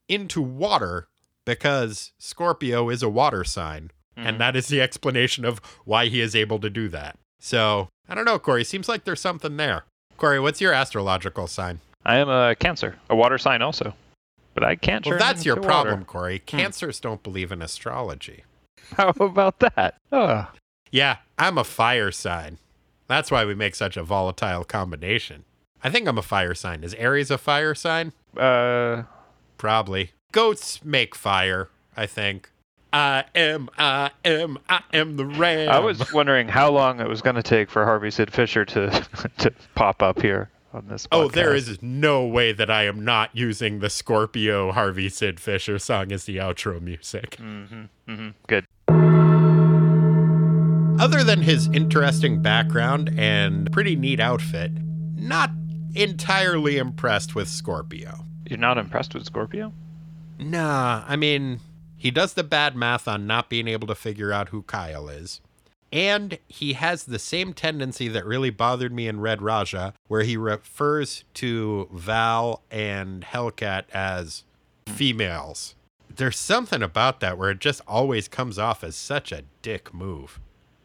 [0.10, 1.08] into water
[1.46, 4.38] because Scorpio is a water sign, and mm-hmm.
[4.40, 7.18] that is the explanation of why he is able to do that.
[7.40, 8.66] So I don't know, Corey.
[8.66, 9.86] Seems like there's something there.
[10.18, 11.80] Corey, what's your astrological sign?
[12.06, 13.94] I am a Cancer, a water sign also.
[14.54, 16.06] But I can't Well, that's your problem, water.
[16.06, 16.38] Corey.
[16.40, 16.58] Hmm.
[16.58, 18.44] Cancers don't believe in astrology.
[18.98, 19.96] How about that?
[20.12, 20.52] Oh.
[20.92, 22.58] Yeah, I'm a fire sign.
[23.12, 25.44] That's why we make such a volatile combination.
[25.84, 26.82] I think I'm a fire sign.
[26.84, 28.14] Is Aries a fire sign?
[28.38, 29.04] Uh,
[29.58, 30.12] Probably.
[30.32, 32.52] Goats make fire, I think.
[32.94, 35.70] I am, I am, I am the ram.
[35.70, 38.90] I was wondering how long it was going to take for Harvey Sid Fisher to
[39.40, 41.08] to pop up here on this.
[41.12, 45.80] Oh, there is no way that I am not using the Scorpio Harvey Sid Fisher
[45.80, 47.38] song as the outro music.
[47.42, 48.30] Mm-hmm, mm-hmm.
[48.48, 48.66] Good.
[51.02, 54.72] Other than his interesting background and pretty neat outfit,
[55.16, 55.50] not
[55.96, 58.24] entirely impressed with Scorpio.
[58.48, 59.74] You're not impressed with Scorpio?
[60.38, 61.60] Nah, I mean,
[61.98, 65.42] he does the bad math on not being able to figure out who Kyle is.
[65.92, 70.38] And he has the same tendency that really bothered me in Red Rajah, where he
[70.38, 74.44] refers to Val and Hellcat as
[74.86, 75.74] females.
[76.16, 80.40] There's something about that where it just always comes off as such a dick move.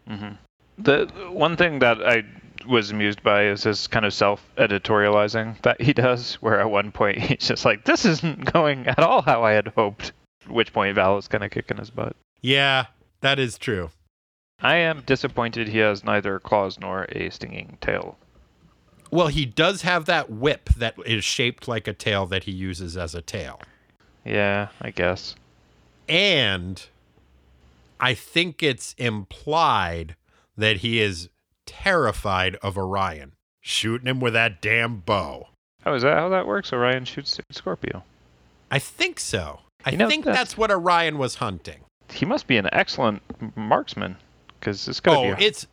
[0.09, 0.35] Mm-hmm.
[0.79, 2.25] The one thing that I
[2.67, 7.19] was amused by is his kind of self-editorializing that he does, where at one point
[7.23, 10.13] he's just like, "This isn't going at all how I had hoped."
[10.45, 12.17] At which point Val is kind of kicking his butt.
[12.41, 12.87] Yeah,
[13.21, 13.91] that is true.
[14.61, 18.17] I am disappointed he has neither claws nor a stinging tail.
[19.11, 22.97] Well, he does have that whip that is shaped like a tail that he uses
[22.97, 23.61] as a tail.
[24.25, 25.37] Yeah, I guess.
[26.09, 26.85] And
[28.01, 30.17] I think it's implied
[30.57, 31.29] that he is
[31.67, 35.49] terrified of Orion, shooting him with that damn bow.
[35.85, 36.73] Oh, is that how that works?
[36.73, 38.03] Orion shoots Scorpio.
[38.71, 39.61] I think so.
[39.85, 41.81] I You know, think that's- that's what Orion was hunting.
[42.11, 43.23] He must be an excellent
[43.57, 44.17] marksman,
[44.59, 45.45] because it's gotta Oh, be.
[45.45, 45.67] it's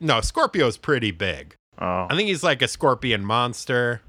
[0.00, 1.54] no Scorpio's pretty big.
[1.78, 2.06] oh.
[2.10, 4.00] I think he's like a scorpion monster.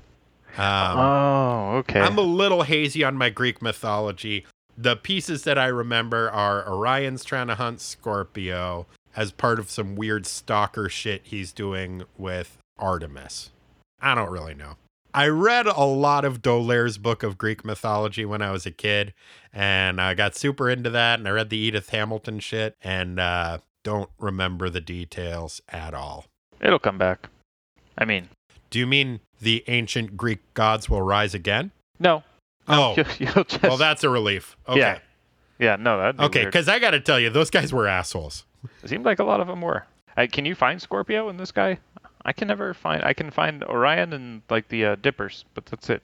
[0.58, 2.00] Um, oh, okay.
[2.00, 4.46] I'm a little hazy on my Greek mythology.
[4.78, 9.96] The pieces that I remember are Orion's trying to hunt Scorpio as part of some
[9.96, 13.52] weird stalker shit he's doing with Artemis.
[14.02, 14.74] I don't really know.
[15.14, 19.14] I read a lot of D'Aulaire's book of Greek mythology when I was a kid,
[19.54, 21.20] and I got super into that.
[21.20, 26.26] And I read the Edith Hamilton shit, and uh, don't remember the details at all.
[26.60, 27.30] It'll come back.
[27.98, 28.28] I mean,
[28.70, 31.72] Do you mean the ancient Greek gods will rise again?
[31.98, 32.24] no.
[32.68, 34.56] Oh, You'll, you'll just, well, that's a relief.
[34.68, 34.80] Okay.
[34.80, 35.00] Yeah.
[35.60, 38.46] yeah, no, that'd be Okay, because I got to tell you, those guys were assholes.
[38.84, 39.86] It seemed like a lot of them were.
[40.18, 41.78] Uh, can you find Scorpio in this guy?
[42.24, 43.04] I can never find.
[43.04, 46.02] I can find Orion and like the uh, Dippers, but that's it.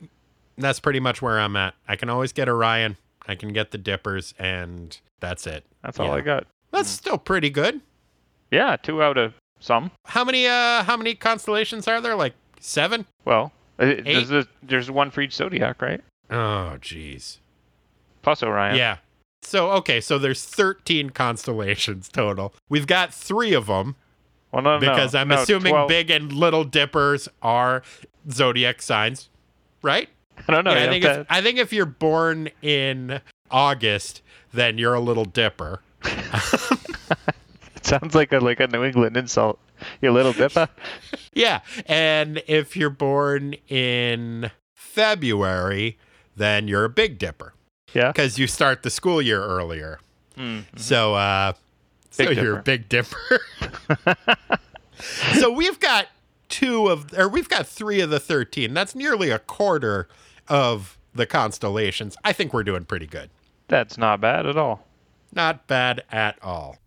[0.57, 1.74] That's pretty much where I'm at.
[1.88, 2.97] I can always get Orion,
[3.28, 5.64] I can get the Dippers, and that's it.
[5.82, 6.14] That's all Yeah.
[6.14, 6.45] I got.
[6.72, 7.82] That's still pretty good.
[8.51, 9.91] Yeah, two out of some.
[10.05, 12.16] How many uh how many constellations are there?
[12.16, 13.05] Like 7?
[13.26, 16.01] Well, uh, there's a, there's one for each zodiac, right?
[16.32, 17.38] Oh, jeez.
[18.21, 18.75] Plus Orion.
[18.77, 18.97] Yeah.
[19.43, 22.53] So, okay, so there's 13 constellations total.
[22.69, 23.95] We've got 3 of them
[24.51, 27.84] Well, no, no, because I'm no, assuming 12 Big and Little Dippers are
[28.29, 29.29] zodiac signs,
[29.82, 30.09] right?
[30.47, 30.73] I don't know.
[30.73, 33.19] Yeah, I think if, I think if you're born in
[33.49, 34.21] August,
[34.53, 35.82] then you're a little dipper.
[36.05, 37.19] it
[37.86, 39.59] sounds like a like a New England insult.
[40.01, 40.69] You little dipper.
[41.34, 45.97] Yeah, and if you're born in February,
[46.36, 47.53] then you're a big dipper.
[47.93, 48.11] Yeah.
[48.13, 49.99] because you start the school year earlier.
[50.38, 50.63] Mm.
[50.77, 51.53] So, uh,
[52.09, 53.41] so Big you're a big dipper.
[55.39, 56.07] so we've got
[56.47, 58.73] two of, or we've got three of the 13.
[58.73, 60.07] That's nearly a quarter
[60.47, 62.15] of the constellations.
[62.23, 63.29] I think we're doing pretty good.
[63.67, 64.86] That's not bad at all.
[65.34, 66.77] Not bad at all.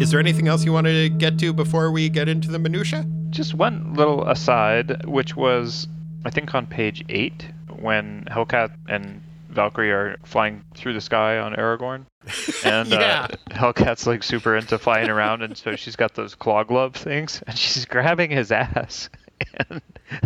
[0.00, 3.06] Is there anything else you want to get to before we get into the minutia?
[3.30, 5.86] Just one little aside, which was,
[6.24, 7.48] I think, on page eight,
[7.78, 12.06] when Hellcat and Valkyrie are flying through the sky on Aragorn.
[12.64, 13.28] And Yeah.
[13.30, 17.42] uh, Hellcat's like super into flying around, and so she's got those claw glove things,
[17.46, 19.10] and she's grabbing his ass
[19.68, 19.82] and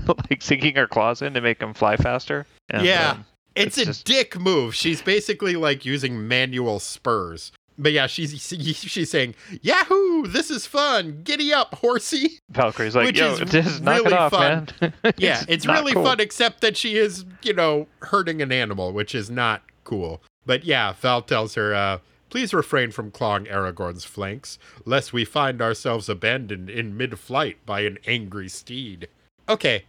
[0.06, 2.46] like sinking her claws in to make him fly faster.
[2.70, 3.10] And, yeah.
[3.10, 3.24] um,
[3.56, 4.74] it's, it's a just- dick move.
[4.76, 7.50] She's basically like using manual spurs.
[7.78, 10.26] But yeah, she's she's saying, "Yahoo!
[10.26, 11.20] This is fun.
[11.22, 14.68] Giddy up, horsey." Valkyrie's like, Which yo, is just knock really it off, fun.
[14.80, 14.92] man.
[15.16, 16.04] Yeah, it's not really cool.
[16.04, 20.20] fun, except that she is, you know, hurting an animal, which is not cool.
[20.44, 21.98] But yeah, Val tells her, uh,
[22.30, 27.80] please refrain from clawing Aragorn's flanks, lest we find ourselves abandoned in mid flight by
[27.82, 29.08] an angry steed.
[29.48, 29.84] Okay,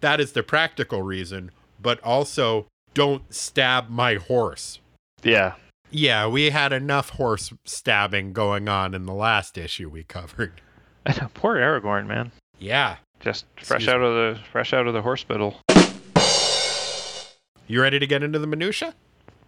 [0.00, 4.78] that is the practical reason, but also don't stab my horse.
[5.24, 5.54] Yeah,
[5.92, 10.60] Yeah, we had enough horse stabbing going on in the last issue we covered.
[11.04, 12.32] I know, poor Aragorn, man.
[12.58, 12.96] Yeah.
[13.20, 15.60] Just fresh Excuse out of the fresh out of the hospital.
[17.68, 18.94] You ready to get into the minutia?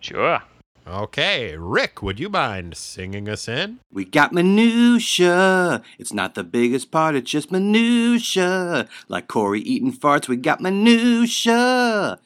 [0.01, 0.42] Sure.
[0.86, 3.80] Okay, Rick, would you mind singing us in?
[3.90, 5.82] We got minutia.
[5.99, 8.86] It's not the biggest part, it's just minutia.
[9.09, 12.18] Like Corey eating farts, we got minutia.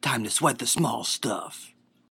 [0.00, 1.72] Time to sweat the small stuff.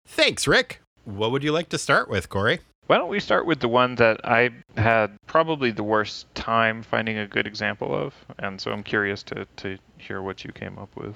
[0.05, 0.81] Thanks, Rick.
[1.05, 2.59] What would you like to start with, Corey?
[2.87, 7.19] Why don't we start with the one that I had probably the worst time finding
[7.19, 10.95] a good example of, and so I'm curious to to hear what you came up
[10.95, 11.15] with.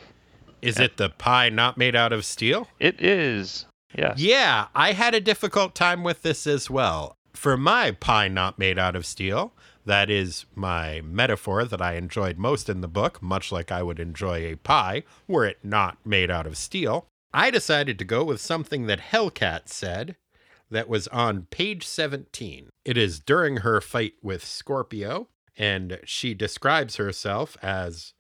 [0.62, 2.68] Is it the pie not made out of steel?
[2.80, 3.66] It is.
[3.98, 4.20] Yes.
[4.20, 7.16] Yeah, I had a difficult time with this as well.
[7.34, 9.54] For my pie not made out of steel,
[9.86, 14.00] that is my metaphor that I enjoyed most in the book, much like I would
[14.00, 17.08] enjoy a pie were it not made out of steel.
[17.34, 20.16] I decided to go with something that Hellcat said
[20.70, 22.70] that was on page 17.
[22.86, 25.28] It is during her fight with Scorpio,
[25.58, 28.14] and she describes herself as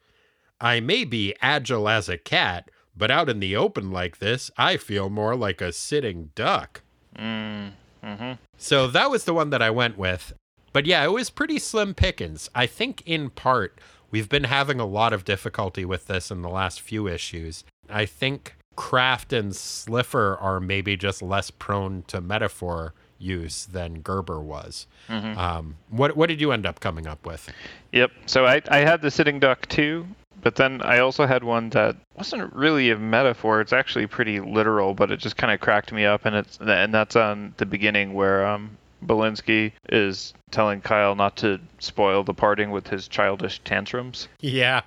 [0.59, 4.77] I may be agile as a cat, but out in the open like this, I
[4.77, 6.81] feel more like a sitting duck.
[7.17, 7.71] Mm,
[8.03, 8.31] mm-hmm.
[8.57, 10.33] So that was the one that I went with.
[10.71, 12.49] But yeah, it was pretty slim pickings.
[12.55, 16.49] I think in part, we've been having a lot of difficulty with this in the
[16.49, 17.63] last few issues.
[17.89, 24.39] I think Kraft and Slifer are maybe just less prone to metaphor use than Gerber
[24.41, 24.85] was.
[25.09, 25.37] Mhm.
[25.37, 27.49] Um, what what did you end up coming up with?
[27.91, 28.11] Yep.
[28.25, 30.05] So I I had the sitting duck too,
[30.41, 33.61] but then I also had one that wasn't really a metaphor.
[33.61, 36.93] It's actually pretty literal, but it just kind of cracked me up, and it's and
[36.93, 42.71] that's on the beginning where um Belinsky is telling Kyle not to spoil the parting
[42.71, 44.29] with his childish tantrums.
[44.39, 44.81] Yeah.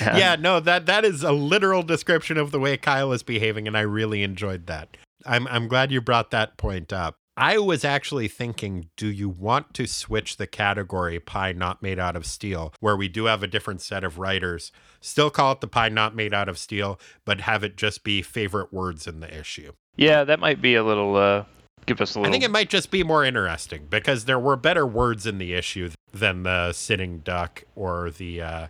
[0.00, 3.66] And- yeah, no, that that is a literal description of the way Kyle is behaving,
[3.66, 4.96] and I really enjoyed that.
[5.26, 7.16] I'm I'm glad you brought that point up.
[7.36, 12.14] I was actually thinking, do you want to switch the category pie not made out
[12.14, 15.66] of steel, where we do have a different set of writers, still call it the
[15.68, 19.38] pie not made out of steel, but have it just be favorite words in the
[19.38, 19.72] issue?
[19.96, 21.44] Yeah, that might be a little uh
[21.86, 24.56] give us a little I think it might just be more interesting because there were
[24.56, 28.42] better words in the issue than the sitting duck or the.
[28.42, 28.66] Uh,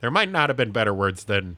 [0.00, 1.56] there might not have been better words than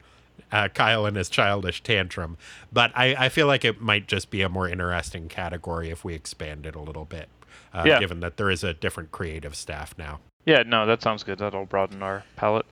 [0.53, 2.37] uh, Kyle and his childish tantrum,
[2.73, 6.15] but I, I feel like it might just be a more interesting category if we
[6.15, 7.29] expand it a little bit,
[7.73, 8.01] uh, Yeah.
[8.01, 10.21] given that there is a different creative staff now.
[10.47, 11.39] Yeah, no, that sounds good.
[11.39, 12.67] That'll broaden our palette.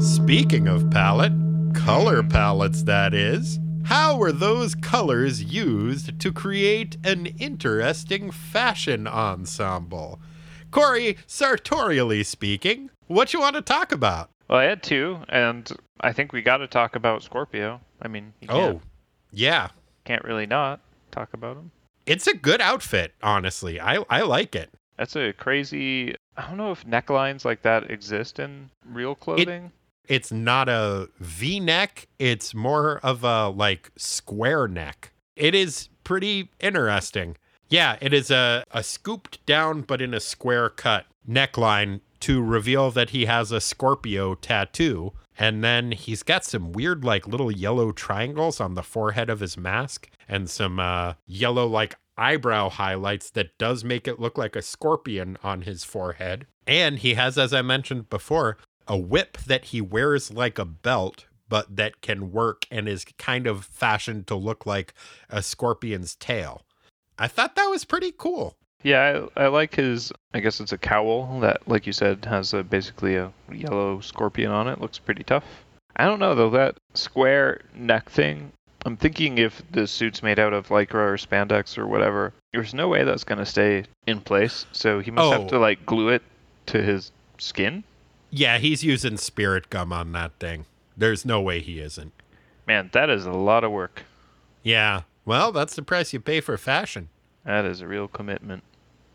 [0.00, 1.32] Speaking of palette,
[1.74, 3.58] color palettes, that is.
[3.84, 10.20] How were those colors used to create an interesting fashion ensemble?
[10.70, 14.30] Corey, sartorially speaking, what you want to talk about?
[14.48, 17.80] Well, I had two, and I think we got to talk about Scorpio.
[18.00, 18.80] I mean, you oh, can't, Oh,
[19.30, 19.68] yeah.
[20.04, 21.70] can't really not talk about him.
[22.06, 23.80] It's a good outfit, honestly.
[23.80, 24.70] I, I like it.
[24.98, 26.14] That's a crazy.
[26.36, 29.72] I don't know if necklines like that exist in real clothing.
[30.08, 35.12] It's not a V neck, it's more of a like square neck.
[35.36, 37.36] It is pretty interesting.
[37.68, 42.90] Yeah, it is a, a scooped down but in a square cut neckline to reveal
[42.90, 45.12] that he has a Scorpio tattoo.
[45.38, 49.56] And then he's got some weird, like little yellow triangles on the forehead of his
[49.56, 54.62] mask and some uh, yellow, like eyebrow highlights that does make it look like a
[54.62, 56.46] scorpion on his forehead.
[56.66, 61.26] And he has, as I mentioned before, a whip that he wears like a belt,
[61.48, 64.94] but that can work and is kind of fashioned to look like
[65.28, 66.62] a scorpion's tail.
[67.18, 68.56] I thought that was pretty cool.
[68.82, 70.12] Yeah, I, I like his.
[70.34, 74.50] I guess it's a cowl that, like you said, has a, basically a yellow scorpion
[74.50, 74.80] on it.
[74.80, 75.44] Looks pretty tough.
[75.96, 78.50] I don't know though that square neck thing.
[78.84, 82.88] I'm thinking if the suit's made out of lycra or spandex or whatever, there's no
[82.88, 84.66] way that's gonna stay in place.
[84.72, 85.30] So he must Oh.
[85.32, 85.60] have to oh.
[85.60, 86.22] like glue it
[86.66, 87.84] to his skin.
[88.30, 90.64] Yeah, he's using spirit gum on that thing.
[90.96, 92.12] There's no way he isn't.
[92.66, 94.04] Man, that is a lot of work.
[94.62, 95.02] Yeah.
[95.24, 97.08] Well, that's the price you pay for fashion.
[97.44, 98.64] That is a real commitment.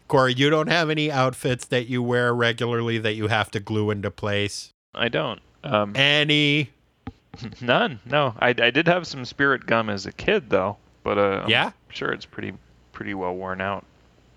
[0.08, 3.92] Corey, you don't have any outfits that you wear regularly that you have to glue
[3.92, 4.72] into place.
[4.96, 5.40] I don't.
[5.64, 6.70] Um, Any?
[7.62, 8.00] none.
[8.06, 11.50] No, I, I did have some spirit gum as a kid though, but uh, I'm
[11.50, 11.72] Yeah?
[11.90, 12.54] sure it's pretty
[12.94, 13.86] pretty well worn out.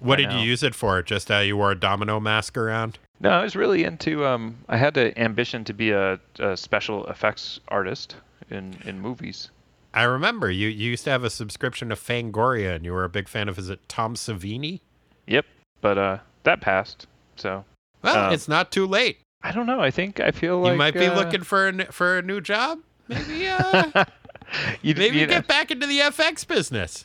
[0.00, 1.02] What did you use it for?
[1.02, 2.98] Just uh, you wore a domino mask around?
[3.20, 4.24] No, I was really into.
[4.26, 8.16] Um, I had the ambition to be a, a special effects artist
[8.50, 9.50] in in movies.
[9.92, 13.08] I remember you, you used to have a subscription to Fangoria and you were a
[13.08, 14.80] big fan of, is it Tom Savini?
[15.26, 15.44] Yep,
[15.80, 17.06] but uh, that passed.
[17.36, 17.64] So
[18.02, 19.18] Well, Um, it's not too late.
[19.42, 19.80] I don't know.
[19.80, 22.40] I think I feel like you might be uh, looking for a, for a new
[22.40, 22.80] job.
[23.08, 24.04] Maybe uh,
[24.82, 27.04] you, maybe you know- get back into the FX business.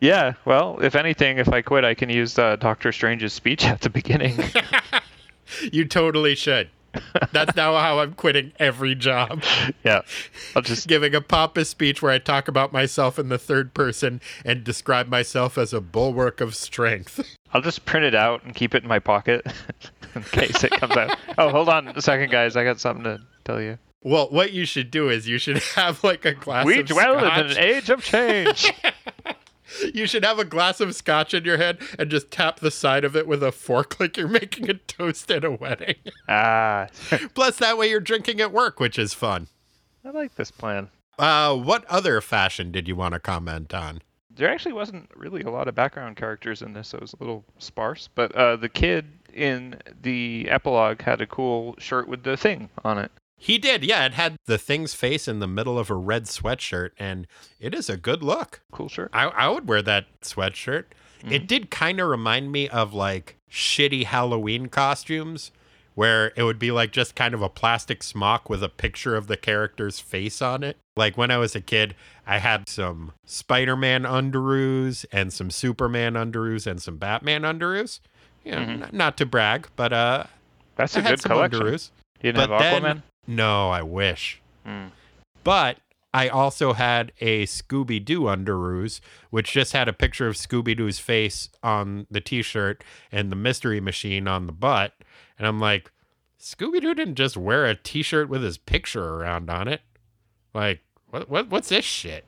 [0.00, 0.32] yeah.
[0.44, 3.90] Well, if anything, if I quit, I can use uh, Doctor Strange's speech at the
[3.90, 4.38] beginning.
[5.72, 6.70] You totally should.
[7.32, 9.42] That's now how I'm quitting every job.
[9.84, 10.02] yeah,
[10.54, 14.20] I'll just Giving a pompous speech where I talk about myself in the third person
[14.44, 17.36] and describe myself as a bulwark of strength.
[17.52, 19.46] I'll just print it out and keep it in my pocket
[20.14, 21.16] in case it comes out.
[21.38, 22.56] Oh, hold on a second, guys.
[22.56, 23.78] I got something to tell you.
[24.02, 26.66] Well, what you should do is you should have like a glass.
[26.66, 28.72] We dwell in an age of change.
[29.94, 33.04] You should have a glass of scotch in your hand and just tap the side
[33.04, 35.96] of it with a fork like you're making a toast at a wedding.
[36.28, 36.88] ah,
[37.34, 39.48] Plus, that way you're drinking at work, which is fun.
[40.04, 40.88] I like this plan.
[41.18, 44.02] Uh, what other fashion did you want to comment on?
[44.30, 47.16] There actually wasn't really a lot of background characters in this, so it was a
[47.20, 48.08] little sparse.
[48.14, 52.98] But uh, the kid in the epilogue had a cool shirt with the thing on
[52.98, 53.10] it.
[53.38, 54.06] He did, yeah.
[54.06, 57.26] It had the thing's face in the middle of a red sweatshirt, and
[57.60, 58.62] it is a good look.
[58.72, 59.10] Cool shirt.
[59.12, 60.84] I, I would wear that sweatshirt.
[61.28, 65.50] It did kind of remind me of like shitty Halloween costumes
[65.96, 69.26] where it would be like just kind of a plastic smock with a picture of
[69.26, 70.76] the character's face on it.
[70.94, 76.14] Like when I was a kid, I had some Spider Man underoos and some Superman
[76.14, 77.98] underoos and some Batman underoos.
[78.44, 80.24] You know, n- not to brag, but uh,
[80.76, 81.60] That's a good collection.
[81.62, 81.90] underoos.
[82.22, 83.02] You didn't But have then- Aquaman?
[83.26, 84.40] No, I wish.
[84.64, 84.86] Hmm.
[85.44, 85.78] But
[86.12, 89.00] I also had a Scooby Doo underoos,
[89.30, 93.36] which just had a picture of Scooby Doo's face on the t shirt and the
[93.36, 94.94] mystery machine on the butt.
[95.38, 95.92] And I'm like,
[96.40, 99.82] Scooby Doo didn't just wear a t shirt with his picture around on it.
[100.54, 102.24] Like, what, what what's this shit?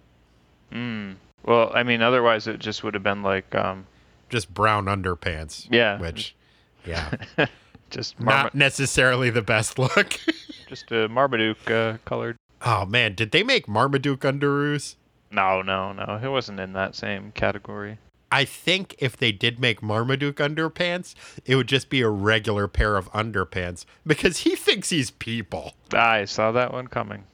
[0.71, 1.17] Mm.
[1.45, 3.87] Well, I mean, otherwise it just would have been like, um,
[4.29, 5.67] Just brown underpants.
[5.71, 5.99] Yeah.
[5.99, 6.37] Which,
[6.85, 7.11] yeah,
[7.91, 10.19] just Marma- not necessarily the best look.
[10.69, 12.37] just a Marmaduke uh, colored.
[12.63, 13.15] oh, man.
[13.15, 14.97] Did they make Marmaduke underoos?
[15.31, 16.21] No, no, no.
[16.23, 17.99] It wasn't in that same category.
[18.31, 21.15] I think if they did make Marmaduke underpants,
[21.47, 25.73] it would just be a regular pair of underpants because he thinks he's people.
[25.93, 27.25] I saw that one coming.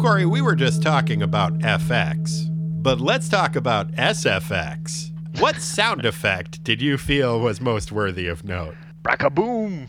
[0.00, 2.46] Corey, we were just talking about FX,
[2.80, 5.10] but let's talk about SFX.
[5.38, 8.74] What sound effect did you feel was most worthy of note?
[9.02, 9.88] Brackaboom!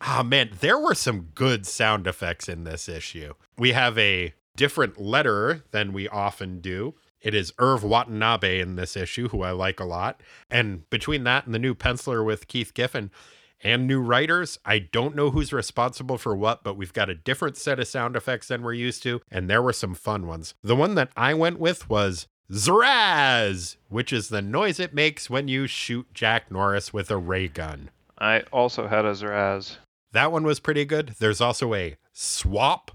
[0.00, 3.34] Ah, man, there were some good sound effects in this issue.
[3.56, 6.96] We have a different letterer than we often do.
[7.20, 10.20] It is Irv Watanabe in this issue, who I like a lot.
[10.50, 13.12] And between that and the new penciler with Keith Giffen
[13.62, 17.56] and new writers, I don't know who's responsible for what, but we've got a different
[17.56, 19.20] set of sound effects than we're used to.
[19.30, 20.54] And there were some fun ones.
[20.60, 25.46] The one that I went with was Zraz, which is the noise it makes when
[25.46, 27.90] you shoot Jack Norris with a ray gun.
[28.18, 29.76] I also had a Zaraz.
[30.12, 31.14] That one was pretty good.
[31.20, 32.90] There's also a swap,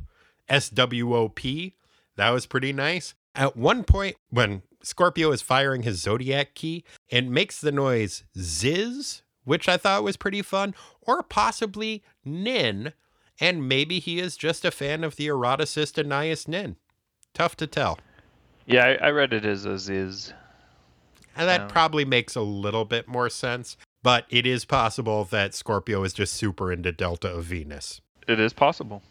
[0.50, 1.76] S W O P.
[2.18, 3.14] That was pretty nice.
[3.34, 9.22] At one point, when Scorpio is firing his Zodiac key, it makes the noise Ziz,
[9.46, 12.92] which I thought was pretty fun, or possibly Nin.
[13.40, 16.76] And maybe he is just a fan of the eroticist Anais Nin.
[17.34, 18.00] Tough to tell.
[18.66, 20.34] Yeah, I, I read it as a Ziz.
[21.36, 21.68] And that Yeah.
[21.68, 26.34] probably makes a little bit more sense, but it is possible that Scorpio is just
[26.34, 28.02] super into Delta of Venus.
[28.28, 29.04] It is possible.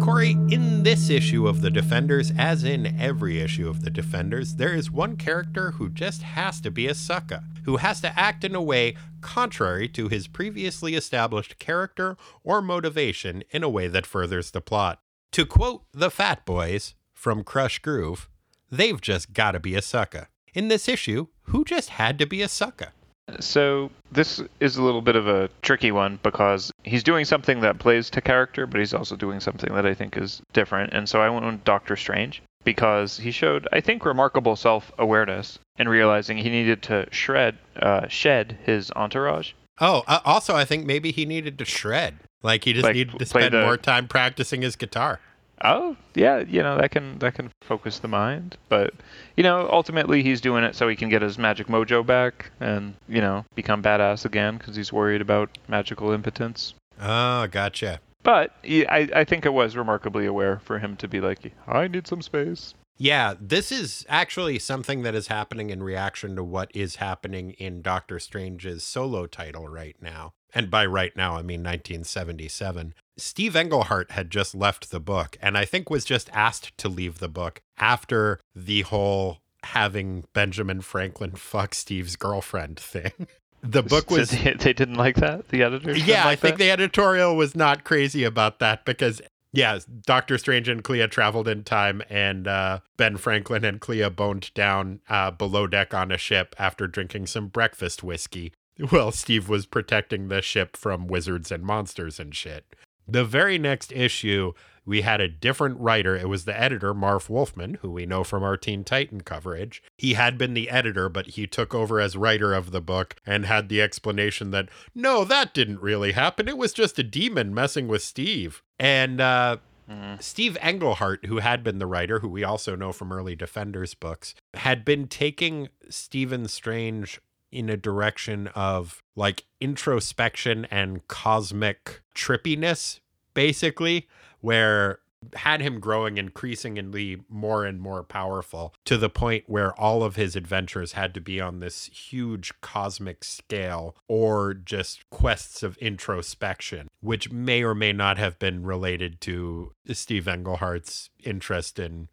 [0.00, 4.72] Corey, in this issue of The Defenders, as in every issue of The Defenders, there
[4.74, 8.54] is one character who just has to be a sucker, who has to act in
[8.54, 14.50] a way contrary to his previously established character or motivation in a way that furthers
[14.52, 15.00] the plot.
[15.32, 18.28] To quote the Fat Boys from Krush Groove,
[18.70, 20.28] they've just got to be a sucker.
[20.54, 22.92] In this issue, who just had to be a sucker?
[23.40, 27.78] So this is a little bit of a tricky one because he's doing something that
[27.78, 30.94] plays to character, but he's also doing something that I think is different.
[30.94, 35.88] And so I went with Doctor Strange because he showed, I think, remarkable self-awareness in
[35.88, 39.52] realizing he needed to shred, uh, shed his entourage.
[39.80, 42.16] Oh, uh, also, I think maybe he needed to shred.
[42.42, 45.20] Like he just Like, needed to spend the- more time practicing his guitar.
[45.60, 48.94] Oh, yeah, you know that can that can focus the mind, but
[49.36, 52.94] you know ultimately he's doing it so he can get his magic mojo back and
[53.08, 56.74] you know become badass again because he's worried about magical impotence.
[57.02, 57.98] Oh, gotcha.
[58.22, 61.88] But he, I I think it was remarkably aware for him to be like, I
[61.88, 62.74] need some space.
[62.98, 67.80] Yeah, this is actually something that is happening in reaction to what is happening in
[67.80, 70.32] Doctor Strange's solo title right now.
[70.52, 72.94] And by right now, I mean 1977.
[73.16, 77.18] Steve Englehart had just left the book, and I think was just asked to leave
[77.18, 83.12] the book after the whole having Benjamin Franklin fuck Steve's girlfriend thing.
[83.60, 85.48] The book was they, they didn't like that.
[85.48, 85.92] The editor?
[85.96, 86.64] yeah, I think that?
[86.64, 89.20] the editorial was not crazy about that because
[89.58, 94.54] yeah, Doctor Strange and Clea traveled in time, and uh, Ben Franklin and Clea boned
[94.54, 98.52] down uh, below deck on a ship after drinking some breakfast whiskey.
[98.90, 102.76] while Steve was protecting the ship from wizards and monsters and shit.
[103.08, 104.52] The very next issue,
[104.86, 106.14] we had a different writer.
[106.14, 109.82] It was the editor, Marv Wolfman, who we know from our Teen Titan coverage.
[109.96, 113.46] He had been the editor, but he took over as writer of the book and
[113.46, 116.46] had the explanation that, no, that didn't really happen.
[116.48, 118.62] It was just a demon messing with Steve.
[118.78, 119.58] And uh,
[119.88, 120.22] Mhm.
[120.22, 124.34] Steve Englehart, who had been the writer, who we also know from early Defenders books,
[124.52, 127.20] had been taking Stephen Strange
[127.50, 133.00] in a direction of like introspection and cosmic trippiness,
[133.32, 134.06] basically,
[134.40, 134.98] where
[135.34, 140.36] had him growing increasingly more and more powerful to the point where all of his
[140.36, 147.30] adventures had to be on this huge cosmic scale or just quests of introspection, which
[147.30, 152.08] may or may not have been related to Steve Englehart's interest in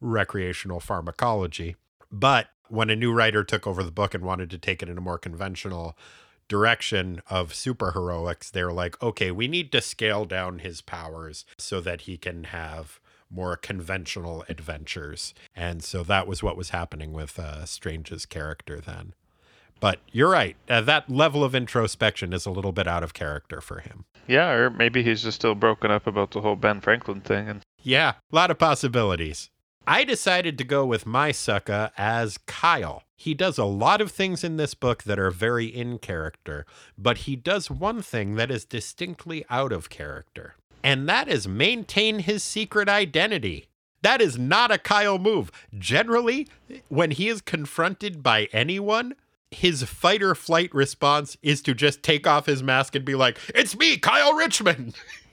[0.00, 1.76] recreational pharmacology.
[2.10, 4.98] But when a new writer took over the book and wanted to take it in
[4.98, 5.96] a more conventional
[6.50, 12.02] direction of superheroics, they're like, okay, we need to scale down his powers so that
[12.02, 12.98] he can have
[13.30, 15.32] more conventional adventures.
[15.54, 19.14] And so that was what was happening with uh, Strange's character then.
[19.78, 20.56] But you're right.
[20.68, 24.04] Uh, that level of introspection is a little bit out of character for him.
[24.26, 27.62] Yeah, or maybe he's just still broken up about the whole Ben Franklin thing, and
[27.82, 29.50] Yeah, a lot of possibilities.
[29.90, 33.02] I decided to go with my sucka as Kyle.
[33.16, 36.64] He does a lot of things in this book that are very in character,
[36.96, 42.20] but he does one thing that is distinctly out of character, and that is maintain
[42.20, 43.66] his secret identity.
[44.02, 45.50] That is not a Kyle move.
[45.76, 46.46] Generally,
[46.86, 49.16] when he is confronted by anyone,
[49.50, 53.38] his fight or flight response is to just take off his mask and be like,
[53.56, 54.94] It's me, Kyle Richmond.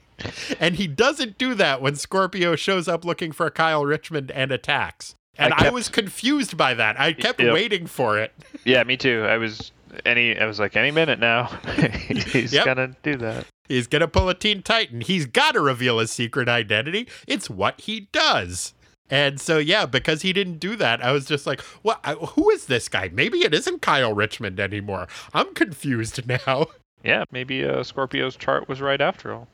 [0.60, 5.14] and he doesn't do that when Scorpio shows up looking for Kyle Richmond and attacks.
[5.36, 6.98] And I, kept- was confused by that.
[6.98, 7.54] I kept Yep.
[7.54, 8.32] waiting for it.
[8.64, 9.24] yeah, me too.
[9.28, 9.70] I was
[10.04, 10.36] any.
[10.38, 11.44] I was like, any minute now,
[12.32, 12.64] he's Yep.
[12.64, 13.46] gonna do that.
[13.68, 15.00] He's to pull a Teen Titan.
[15.02, 17.06] He's got to reveal his secret identity.
[17.26, 18.72] It's what he does.
[19.10, 22.00] And so, yeah, because he didn't do that, I was just like, "What?
[22.04, 23.08] I- Who is this guy?
[23.12, 25.06] Maybe it isn't Kyle Richmond anymore.
[25.32, 26.66] I'm confused now."
[27.04, 29.46] Yeah, maybe uh, Scorpio's chart was right after all.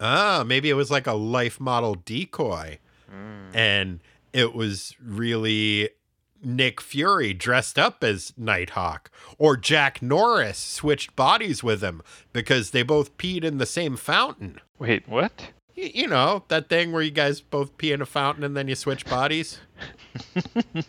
[0.00, 2.78] Ah, maybe it was like a life model decoy.
[3.52, 4.00] And
[4.32, 5.90] it was really
[6.42, 9.10] Nick Fury dressed up as Nighthawk.
[9.38, 12.00] Or Jack Norris switched bodies with him
[12.32, 14.60] because they both peed in the same fountain.
[14.78, 15.48] Wait, what?
[15.76, 18.68] Y- You know, that thing where you guys both pee in a fountain and then
[18.68, 19.58] you switch bodies?
[20.54, 20.82] no.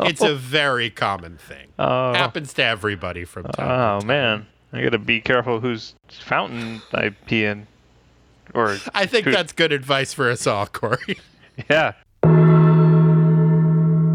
[0.00, 1.68] It's a very common thing.
[1.78, 4.02] oh, Happens to everybody from time oh to time.
[4.02, 7.66] Oh man, I gotta be careful whose fountain I pee in.
[8.54, 11.18] Or I think Who- that's good advice for us all, Corey.
[11.70, 11.92] yeah.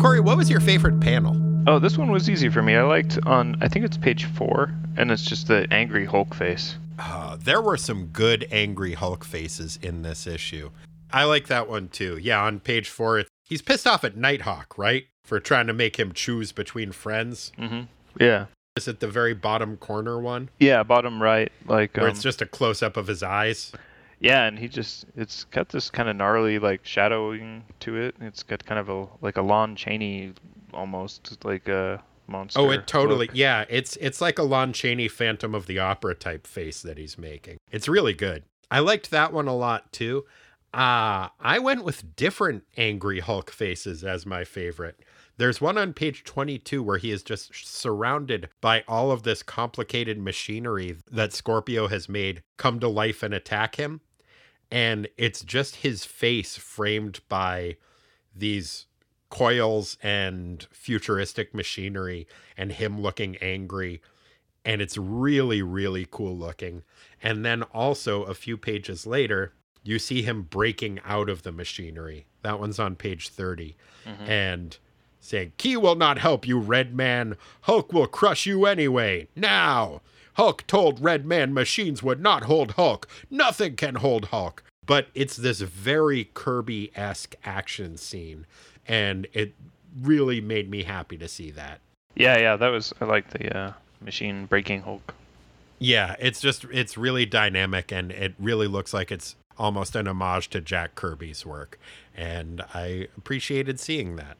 [0.02, 1.36] Corey, what was your favorite panel?
[1.68, 2.76] Oh, this one was easy for me.
[2.76, 6.78] I liked on I think it's page four, and it's just the angry Hulk face.
[6.98, 10.72] Uh, there were some good angry Hulk faces in this issue.
[11.12, 12.18] I like that one too.
[12.18, 15.06] Yeah, on page four, he's pissed off at Nighthawk, right?
[15.24, 17.52] For trying to make him choose between friends.
[17.58, 17.82] Mm-hmm.
[18.20, 18.46] Yeah.
[18.78, 20.50] Is it the very bottom corner one?
[20.60, 23.74] Yeah, bottom right, like Where um, it's just a close up of his eyes?
[24.20, 28.16] Yeah, and he just it's got this kind of gnarly like shadowing to it.
[28.20, 30.34] It's got kind of a like a Lon Chaney
[30.74, 32.60] almost like a monster.
[32.60, 33.36] Oh, it totally look.
[33.36, 33.66] yeah.
[33.70, 37.58] It's it's like a Lon Chaney Phantom of the Opera type face that he's making.
[37.72, 38.44] It's really good.
[38.70, 40.26] I liked that one a lot too.
[40.74, 45.00] Uh I went with different angry Hulk faces as my favorite.
[45.38, 50.20] There's one on page 22 where he is just surrounded by all of this complicated
[50.20, 54.02] machinery that Scorpio has made come to life and attack him.
[54.72, 57.78] And it's just his face framed by
[58.36, 58.86] these
[59.30, 64.02] coils and futuristic machinery and him looking angry.
[64.66, 66.84] And it's really really cool looking.
[67.22, 69.54] And then also a few pages later
[69.84, 72.26] you see him breaking out of the machinery.
[72.42, 74.24] That one's on page 30 mm-hmm.
[74.24, 74.78] and
[75.20, 77.38] saying key will not help you red man.
[77.62, 79.28] Hulk will crush you anyway.
[79.36, 80.02] Now
[80.36, 85.36] hulk told red man machines would not hold hulk nothing can hold hulk but it's
[85.36, 88.46] this very kirby-esque action scene
[88.88, 89.54] and it
[90.02, 91.80] really made me happy to see that.
[92.16, 95.14] Yeah, yeah, that was I like the uh, machine breaking Hulk.
[95.78, 100.50] Yeah, it's just it's really dynamic and it really looks like it's almost an homage
[100.50, 101.78] to Jack Kirby's work,
[102.16, 104.38] and I appreciated seeing that.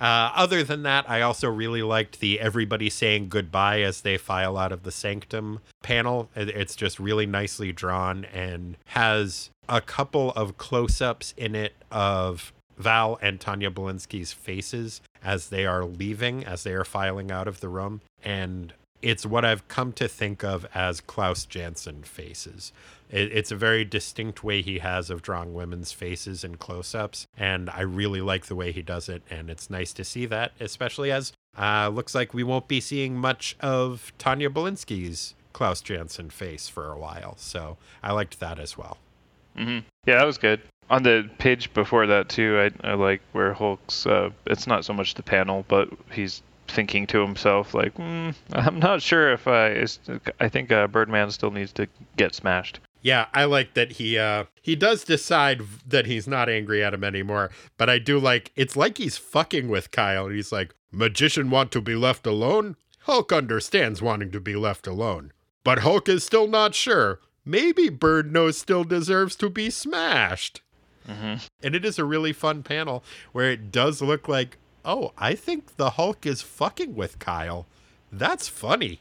[0.00, 4.58] Uh, other than that, I also really liked the everybody saying goodbye as they file
[4.58, 6.28] out of the sanctum panel.
[6.34, 12.52] It's just really nicely drawn and has a couple of close ups in it of
[12.76, 17.60] Val and Tania Belinsky's faces as they are leaving, as they are filing out of
[17.60, 18.00] the room.
[18.24, 18.72] And
[19.02, 22.72] it's what I've come to think of as Klaus Janson faces.
[23.10, 27.26] It, it's a very distinct way he has of drawing women's faces in close ups.
[27.36, 29.22] And I really like the way he does it.
[29.30, 33.16] And it's nice to see that, especially as uh, looks like we won't be seeing
[33.16, 37.34] much of Tania Belinsky's Klaus Janson face for a while.
[37.36, 38.98] So I liked that as well.
[39.56, 40.60] hmm Yeah, that was good.
[40.90, 44.06] On the page before that too, I, I like where Hulk's.
[44.06, 48.78] Uh, it's not so much the panel, but he's thinking to himself like, mm, "I'm
[48.78, 49.70] not sure if I.
[49.70, 49.98] Is,
[50.40, 51.86] I think uh, Birdman still needs to
[52.16, 56.82] get smashed." Yeah, I like that he uh he does decide that he's not angry
[56.84, 60.26] at him anymore, but I do like it's like he's fucking with Kyle.
[60.26, 62.76] And he's like, "Magician want to be left alone?
[63.00, 65.32] Hulk understands wanting to be left alone.
[65.64, 67.20] But Hulk is still not sure.
[67.44, 70.62] Maybe Bird Nose still deserves to be smashed."
[71.04, 73.02] hmm And it is a really fun panel
[73.32, 77.66] where it does look like, "Oh, I think the Hulk is fucking with Kyle."
[78.10, 79.00] That's funny.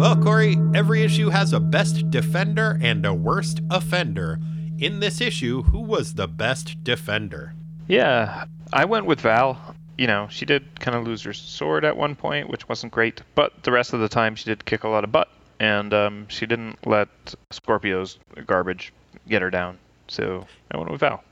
[0.00, 4.38] Well, Corey, every issue has a best defender and a worst offender.
[4.78, 7.54] In this issue, who was the best defender?
[7.86, 9.74] Yeah, I went with Val.
[9.98, 13.20] You know, she did kind of lose her sword at one point, which wasn't great,
[13.34, 16.26] but the rest of the time she did kick a lot of butt, and um,
[16.28, 17.08] she didn't let
[17.50, 18.94] Scorpio's garbage
[19.28, 19.76] get her down.
[20.08, 21.22] So I went with Val.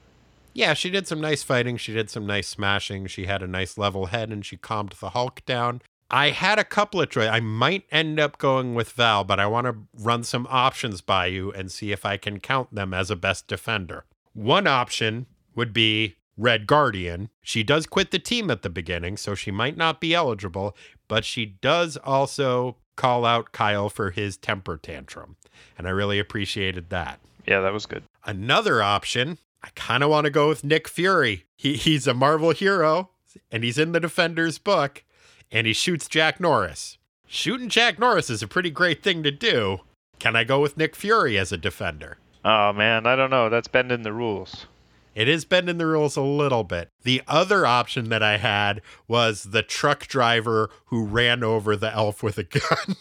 [0.58, 1.76] Yeah, she did some nice fighting.
[1.76, 3.06] She did some nice smashing.
[3.06, 5.82] She had a nice level head and she calmed the Hulk down.
[6.10, 7.30] I had a couple of choices.
[7.30, 11.26] I might end up going with Val, but I want to run some options by
[11.26, 14.04] you and see if I can count them as a best defender.
[14.32, 17.30] One option would be Red Guardian.
[17.40, 21.24] She does quit the team at the beginning, so she might not be eligible, but
[21.24, 25.36] she does also call out Kyle for his temper tantrum.
[25.78, 27.20] And I really appreciated that.
[27.46, 28.02] Yeah, that was good.
[28.24, 31.46] Another option, I kind of want to go with Nick Fury.
[31.56, 33.10] He, he's a Marvel hero,
[33.50, 35.04] and he's in the Defenders book,
[35.50, 36.98] and he shoots Jack Norris.
[37.26, 39.80] Shooting Jack Norris is a pretty great thing to do.
[40.18, 42.18] Can I go with Nick Fury as a defender?
[42.44, 43.48] Oh man, I don't know.
[43.48, 44.66] That's bending the rules.
[45.14, 46.90] It is bending the rules a little bit.
[47.02, 52.22] The other option that I had was the truck driver who ran over the elf
[52.22, 52.96] with a gun.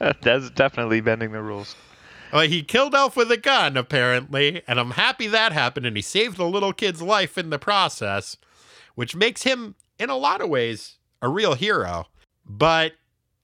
[0.22, 1.76] That's definitely bending the rules.
[2.32, 6.02] Well, he killed Elf with a gun, apparently, and I'm happy that happened, and he
[6.02, 8.36] saved a little kid's life in the process,
[8.94, 12.06] which makes him, in a lot of ways, a real hero.
[12.44, 12.92] But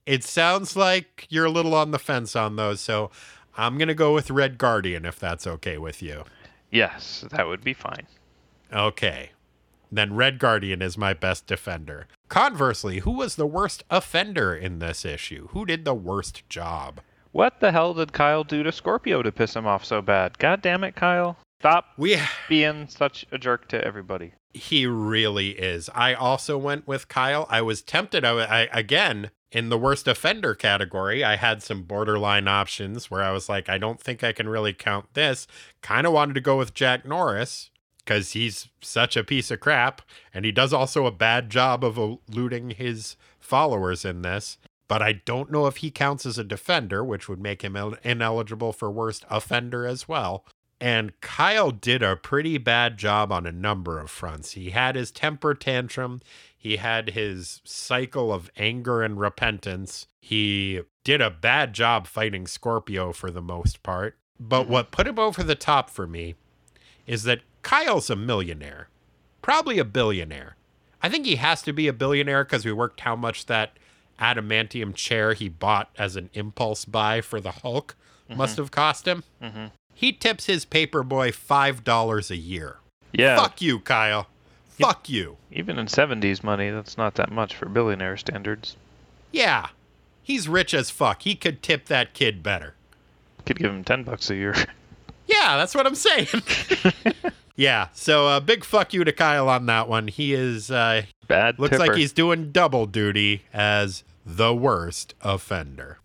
[0.05, 3.09] it sounds like you're a little on the fence on those, so
[3.57, 6.23] I'm going to go with Red Guardian if that's okay with you.
[6.71, 8.05] Yes, that would be fine.
[8.71, 9.31] Okay.
[9.91, 12.07] Then Red Guardian is my best defender.
[12.27, 15.47] Conversely, who was the worst offender in this issue?
[15.51, 16.99] Who did the worst job?
[17.35, 20.37] What the hell did Kyle do to Scorpio to piss him off so bad?
[20.37, 21.35] God damn it, Kyle.
[21.59, 22.17] Stop We
[22.47, 24.35] being such a jerk to everybody.
[24.53, 25.89] He really is.
[25.93, 27.45] I also went with Kyle.
[27.49, 28.23] I was tempted.
[28.23, 31.25] I, I again in the worst offender category.
[31.25, 34.71] I had some borderline options where I was like, I don't think I can really
[34.71, 35.45] count this.
[35.81, 40.01] Kind of wanted to go with Jack Norris because he's such a piece of crap,
[40.33, 44.57] and he does also a bad job of eluding his followers in this.
[44.87, 48.71] But I don't know if he counts as a defender, which would make him ineligible
[48.71, 50.45] for worst offender as well.
[50.79, 54.51] And Kyle did a pretty bad job on a number of fronts.
[54.51, 56.21] He had his temper tantrum,
[56.55, 60.07] he had his cycle of anger and repentance.
[60.19, 64.17] He did a bad job fighting Scorpio for the most part.
[64.39, 64.71] But mm-hmm.
[64.71, 66.35] what put him over the top for me
[67.07, 68.89] is that Kyle's a millionaire,
[69.41, 70.55] probably a billionaire.
[71.01, 73.77] I think he has to be a billionaire because we worked how much that
[74.19, 77.95] adamantium chair he bought as an impulse buy for the Hulk
[78.29, 79.23] must have cost him.
[79.41, 79.71] Mhm.
[79.93, 82.77] He tips his paperboy $5 a year.
[83.13, 83.37] Yeah.
[83.37, 84.27] Fuck you, Kyle.
[84.79, 85.37] Fuck you.
[85.51, 88.75] Even in 70s money, that's not that much for billionaire standards.
[89.31, 89.67] Yeah.
[90.23, 91.21] He's rich as fuck.
[91.21, 92.73] He could tip that kid better.
[93.45, 94.55] Could give him 10 bucks a year.
[95.27, 96.27] Yeah, that's what I'm saying.
[97.55, 100.07] yeah, so uh, big fuck you to Kyle on that one.
[100.07, 105.99] He is uh, Bad looks like he's doing double duty as the worst offender.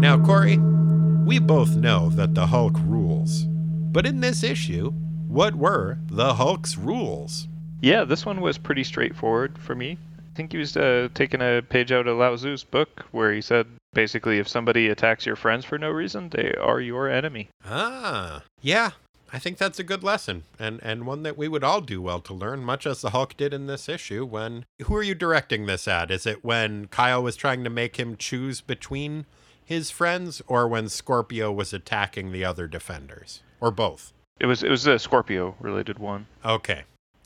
[0.00, 4.92] Now, Corey, we both know that the Hulk rules, but in this issue,
[5.28, 7.48] what were the Hulk's rules?
[7.80, 9.98] Yeah, this one was pretty straightforward for me.
[10.18, 13.40] I think he was uh, taking a page out of Lao Tzu's book where he
[13.40, 17.48] said basically if somebody attacks your friends for no reason, they are your enemy.
[17.64, 18.90] Ah, yeah.
[19.32, 22.20] I think that's a good lesson and and one that we would all do well
[22.20, 25.66] to learn much as the Hulk did in this issue when who are you directing
[25.66, 26.10] this at?
[26.10, 29.26] Is it when Kyle was trying to make him choose between
[29.64, 34.12] his friends or when Scorpio was attacking the other defenders or both?
[34.38, 36.26] It was it was a Scorpio related one.
[36.44, 36.84] Okay.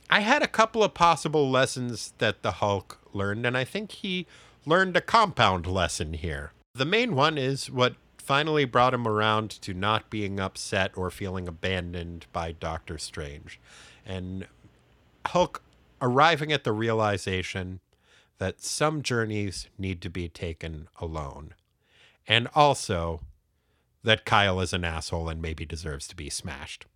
[0.08, 4.26] I had a couple of possible lessons that the Hulk learned, and I think he
[4.66, 6.52] learned a compound lesson here.
[6.74, 7.94] The main one is what
[8.30, 13.58] finally brought him around to not being upset or feeling abandoned by Doctor Strange.
[14.06, 14.46] And
[15.26, 15.64] Hulk
[16.00, 17.80] arriving at the realization
[18.38, 21.54] that some journeys need to be taken alone.
[22.24, 23.22] And also
[24.04, 26.86] that Kyle is an asshole and maybe deserves to be smashed.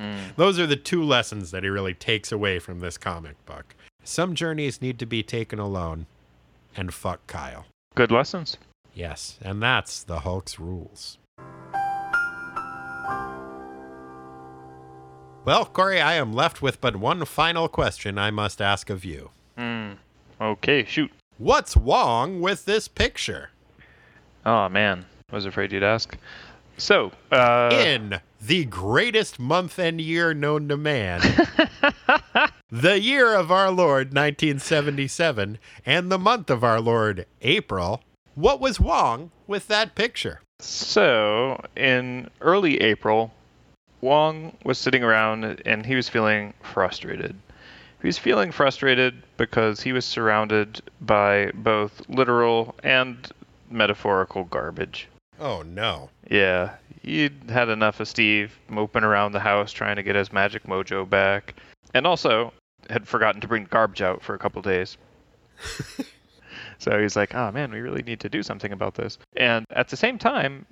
[0.00, 0.34] Mm.
[0.34, 3.76] Those are the two lessons that he really takes away from this comic book.
[4.02, 6.06] Some journeys need to be taken alone,
[6.76, 7.66] and fuck Kyle.
[7.94, 8.56] Good lessons.
[8.94, 11.18] Yes, and that's the Hulk's rules.
[15.44, 19.30] Well, Corey, I am left with but one final question I must ask of you.
[19.56, 19.92] Hmm.
[20.40, 21.10] Okay, shoot.
[21.38, 23.50] What's wrong with this picture?
[24.44, 26.16] Oh man, I was afraid you'd ask.
[26.76, 31.20] So, uh, In the greatest month and year known to man,
[32.70, 38.02] the year of our Lord 1977, and the month of our Lord April,
[38.40, 40.40] what was wrong with that picture?
[40.60, 43.32] So, in early April,
[44.00, 47.36] Wong was sitting around and he was feeling frustrated.
[48.00, 53.30] He was feeling frustrated because he was surrounded by both literal and
[53.70, 55.08] metaphorical garbage.
[55.38, 56.10] Oh no.
[56.30, 60.64] Yeah, he'd had enough of Steve moping around the house trying to get his magic
[60.64, 61.54] mojo back,
[61.92, 62.52] and also
[62.88, 64.96] had forgotten to bring garbage out for a couple days.
[66.80, 69.18] so he's like, oh man, we really need to do something about this.
[69.36, 70.64] And at the same time,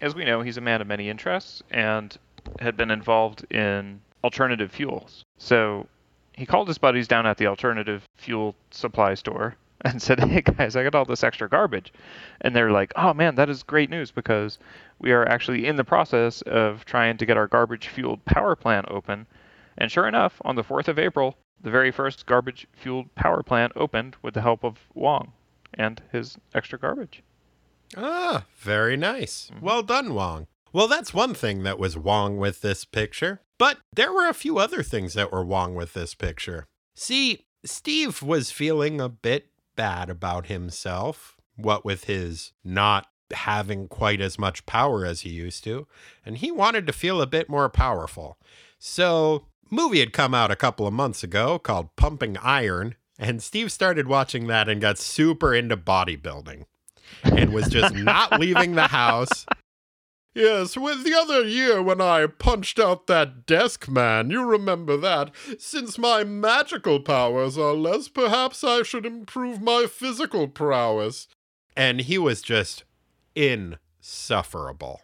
[0.00, 2.16] as we know, he's a man of many interests and
[2.58, 5.22] had been involved in alternative fuels.
[5.36, 5.86] So
[6.32, 9.54] he called his buddies down at the alternative fuel supply store
[9.84, 11.92] and said, hey guys, I got all this extra garbage.
[12.40, 14.58] And they're like, oh man, that is great news because
[14.98, 18.86] we are actually in the process of trying to get our garbage fueled power plant
[18.88, 19.26] open.
[19.76, 23.72] And sure enough, on the 4th of April, the very first garbage fueled power plant
[23.76, 25.32] opened with the help of Wong
[25.74, 27.22] and his extra garbage.
[27.96, 29.50] Ah, very nice.
[29.60, 30.46] Well done, Wong.
[30.72, 33.40] Well, that's one thing that was Wong with this picture.
[33.58, 36.66] But there were a few other things that were Wong with this picture.
[36.94, 44.20] See, Steve was feeling a bit bad about himself, what with his not having quite
[44.20, 45.86] as much power as he used to,
[46.24, 48.38] and he wanted to feel a bit more powerful.
[48.78, 53.70] So, movie had come out a couple of months ago called Pumping Iron, and Steve
[53.70, 56.64] started watching that and got super into bodybuilding
[57.22, 59.44] and was just not leaving the house.
[60.34, 65.32] Yes, with the other year when I punched out that desk man, you remember that.
[65.58, 71.28] Since my magical powers are less, perhaps I should improve my physical prowess.
[71.76, 72.84] And he was just
[73.34, 75.02] insufferable.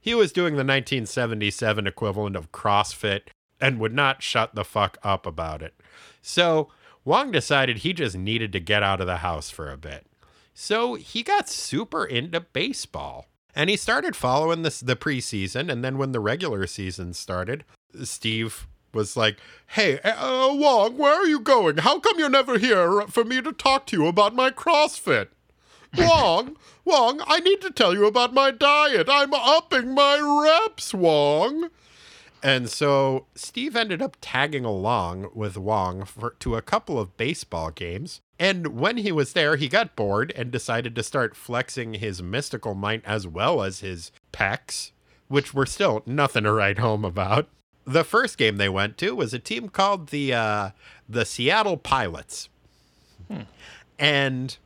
[0.00, 3.28] He was doing the 1977 equivalent of CrossFit
[3.60, 5.74] and would not shut the fuck up about it.
[6.22, 6.70] So
[7.04, 10.06] Wong decided he just needed to get out of the house for a bit.
[10.54, 13.26] So he got super into baseball.
[13.54, 17.64] And he started following this the preseason, and then when the regular season started,
[18.02, 21.78] Steve was like, "Hey, uh, Wong, where are you going?
[21.78, 25.28] How come you're never here for me to talk to you about my CrossFit?"
[25.98, 29.08] Wong, Wong, I need to tell you about my diet.
[29.10, 31.68] I'm upping my reps, Wong.
[32.42, 37.70] And so Steve ended up tagging along with Wong for, to a couple of baseball
[37.70, 38.20] games.
[38.38, 42.74] And when he was there, he got bored and decided to start flexing his mystical
[42.74, 44.90] might as well as his pecs,
[45.28, 47.48] which were still nothing to write home about.
[47.84, 50.70] The first game they went to was a team called the uh,
[51.08, 52.48] the Seattle Pilots,
[53.98, 54.56] and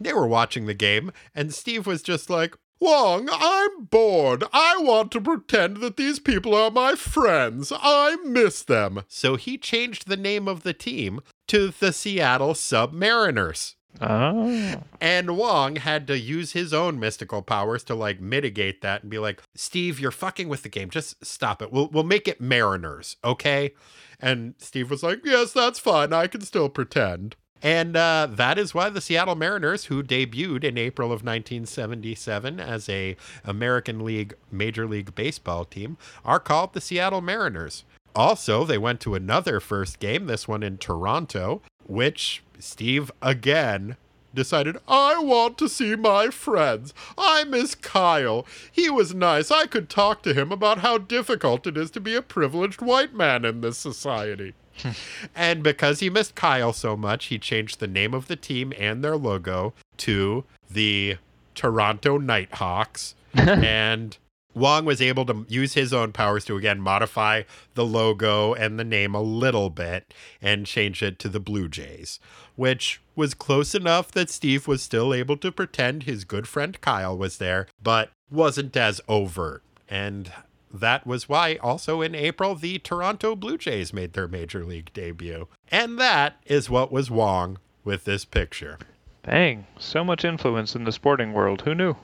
[0.00, 4.44] they were watching the game, and Steve was just like, Wong, I'm bored.
[4.52, 7.72] I want to pretend that these people are my friends.
[7.74, 9.02] I miss them.
[9.08, 13.74] So he changed the name of the team to the Seattle Submariners.
[14.00, 14.82] Oh.
[15.00, 19.18] And Wong had to use his own mystical powers to like mitigate that and be
[19.18, 20.90] like, Steve, you're fucking with the game.
[20.90, 21.72] Just stop it.
[21.72, 23.74] We'll we'll make it Mariners, okay?
[24.20, 26.12] And Steve was like, Yes, that's fine.
[26.12, 27.34] I can still pretend.
[27.62, 32.88] And uh, that is why the Seattle Mariners, who debuted in April of 1977 as
[32.88, 37.84] a American League Major League Baseball team, are called the Seattle Mariners.
[38.14, 43.96] Also, they went to another first game, this one in Toronto, which Steve again
[44.34, 46.94] decided, I want to see my friends.
[47.16, 48.46] I miss Kyle.
[48.70, 49.50] He was nice.
[49.50, 53.14] I could talk to him about how difficult it is to be a privileged white
[53.14, 54.54] man in this society.
[55.34, 59.02] and because he missed Kyle so much, he changed the name of the team and
[59.02, 61.16] their logo to the
[61.54, 63.14] Toronto Nighthawks.
[63.34, 64.16] and
[64.54, 67.42] Wong was able to use his own powers to again modify
[67.74, 70.12] the logo and the name a little bit
[70.42, 72.18] and change it to the Blue Jays,
[72.56, 77.16] which was close enough that Steve was still able to pretend his good friend Kyle
[77.16, 79.62] was there, but wasn't as overt.
[79.88, 80.32] And
[80.72, 85.48] that was why also in April the Toronto Blue Jays made their major league debut.
[85.70, 88.78] And that is what was Wong with this picture.
[89.22, 91.62] Dang, so much influence in the sporting world.
[91.62, 91.96] Who knew?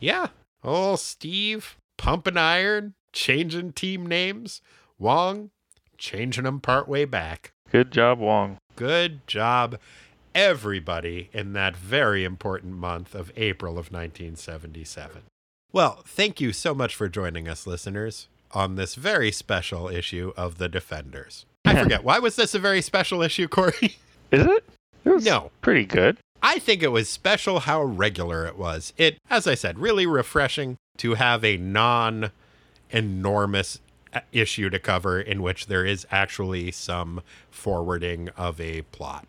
[0.00, 0.28] Yeah.
[0.64, 4.60] Oh, Steve pumping iron, changing team names.
[4.98, 5.50] Wong
[5.98, 7.52] changing them partway back.
[7.70, 8.58] Good job, Wong.
[8.76, 9.78] Good job,
[10.34, 15.22] everybody, in that very important month of April of 1977.
[15.72, 20.58] Well, thank you so much for joining us, listeners, on this very special issue of
[20.58, 21.44] The Defenders.
[21.64, 23.98] I forget, why was this a very special issue, Corey?
[24.32, 24.64] Is it?
[25.04, 25.50] It was No.
[25.60, 26.18] pretty good.
[26.42, 28.92] I think it was special how regular it was.
[28.96, 32.30] It, as I said, really refreshing to have a non
[32.90, 33.80] enormous
[34.14, 39.26] uh, issue to cover in which there is actually some forwarding of a plot.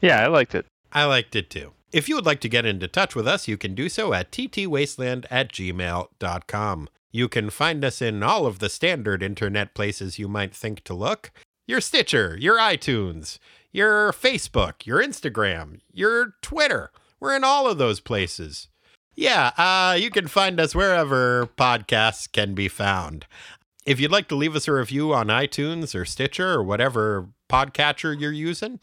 [0.00, 0.66] Yeah, I liked it.
[0.92, 1.72] I liked it too.
[1.92, 4.32] If you would like to get into touch with us, you can do so at
[4.32, 6.88] ttwasteland at gmail.com.
[7.12, 10.94] You can find us in all of the standard internet places you might think to
[10.94, 11.30] look
[11.66, 13.38] your Stitcher, your iTunes,
[13.72, 16.90] your Facebook, your Instagram, your Twitter.
[17.18, 18.68] We're in all of those places.
[19.14, 23.26] Yeah, uh, you can find us wherever podcasts can be found.
[23.86, 28.18] If you'd like to leave us a review on iTunes or Stitcher or whatever podcatcher
[28.18, 28.80] you're using,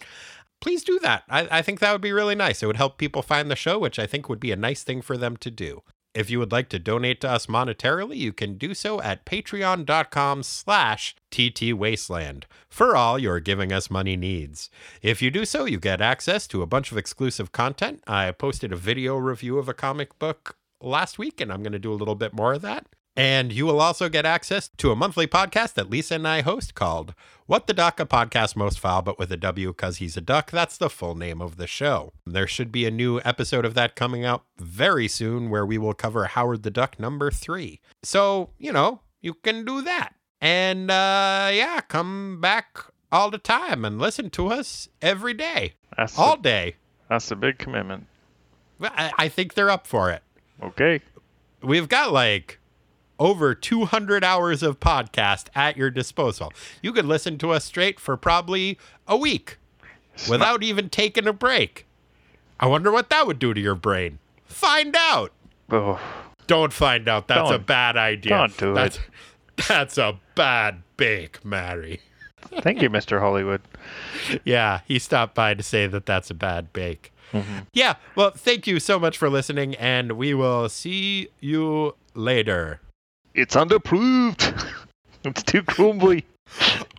[0.63, 1.23] please do that.
[1.29, 2.63] I, I think that would be really nice.
[2.63, 5.01] It would help people find the show, which I think would be a nice thing
[5.01, 5.83] for them to do.
[6.13, 10.41] If you would like to donate to us monetarily, you can do so at patreon.com
[10.43, 14.69] slash ttwasteland for all your giving us money needs.
[15.01, 18.01] If you do so, you get access to a bunch of exclusive content.
[18.07, 21.79] I posted a video review of a comic book last week, and I'm going to
[21.79, 22.87] do a little bit more of that.
[23.15, 26.73] And you will also get access to a monthly podcast that Lisa and I host
[26.73, 27.13] called
[27.45, 30.49] What the Duck, a podcast most foul, but with a W because he's a duck.
[30.49, 32.13] That's the full name of the show.
[32.25, 35.93] There should be a new episode of that coming out very soon where we will
[35.93, 37.81] cover Howard the Duck number three.
[38.01, 40.15] So, you know, you can do that.
[40.41, 42.79] And uh, yeah, come back
[43.11, 46.75] all the time and listen to us every day, That's all a, day.
[47.07, 48.07] that's a big commitment.
[48.81, 50.23] I, I think they're up for it.
[50.63, 50.99] Okay.
[51.61, 52.59] we've got like
[53.23, 56.51] over 200 hours of podcast at your disposal.
[56.81, 58.77] You could listen to us straight for probably
[59.07, 59.57] a week
[60.29, 61.85] without even taking a break.
[62.59, 64.19] I wonder what that would do to your brain.
[64.45, 65.31] Find out.
[65.71, 65.99] Oh,
[66.47, 67.27] Don't find out.
[67.27, 68.29] That's a Don't- bad idea.
[68.31, 69.01] don't do that's, it.
[69.67, 72.01] That's a bad bake, Mary.
[72.61, 73.19] thank you, Mr.
[73.19, 73.61] Hollywood.
[74.45, 77.11] Yeah, he stopped by to say that that's a bad bake.
[77.33, 77.59] Mm-hmm.
[77.73, 82.79] Yeah, well, thank you so much for listening, and we will see you later.
[83.33, 84.71] It's underproved.
[85.23, 86.25] it's too crumbly.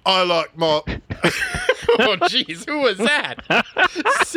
[0.07, 0.81] I like my.
[0.87, 3.39] oh, jeez, who was that?
[3.49, 4.37] S-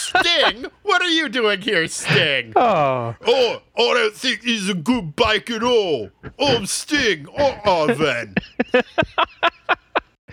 [0.00, 0.66] Sting?
[0.82, 2.52] What are you doing here, Sting?
[2.54, 6.10] Oh, Oh, I don't think he's a good bike at all.
[6.38, 7.26] Oh, I'm Sting.
[7.36, 8.34] Uh-uh, then.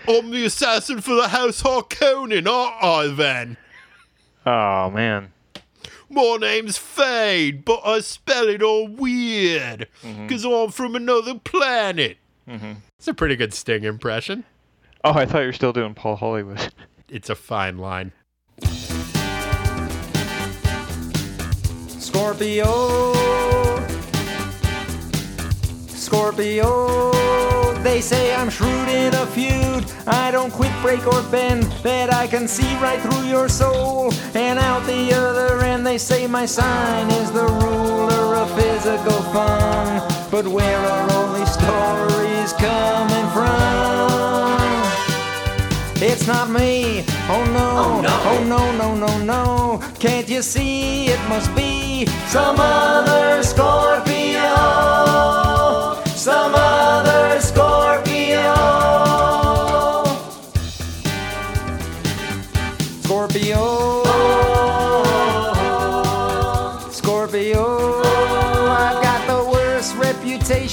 [0.08, 2.46] I'm the assassin for the House Harkonnen.
[2.46, 3.56] Uh-uh, then.
[4.46, 5.32] oh man.
[6.12, 10.26] My name's Feyd, but I spell it all weird mm-hmm.
[10.26, 12.18] because I'm from another planet.
[12.48, 12.72] Mm-hmm.
[12.98, 14.42] It's a pretty good Sting impression.
[15.04, 16.72] Oh, I thought you were still doing Paul Hollywood.
[17.12, 18.12] It's a fine line.
[21.98, 23.14] Scorpio.
[25.88, 27.09] Scorpio.
[27.82, 29.84] They say I'm shrewd in a feud.
[30.06, 31.64] I don't quit, break, or bend.
[31.82, 34.12] That I can see right through your soul.
[34.34, 40.02] And out the other end, they say my sign is the ruler of physical fun.
[40.30, 43.60] But where are all these stories coming from?
[46.02, 47.04] It's not me.
[47.28, 47.68] Oh no.
[47.84, 48.20] Oh no.
[48.30, 49.80] Oh no, no, no, no.
[49.98, 54.50] Can't you see it must be some other Scorpio?
[56.14, 56.69] Some other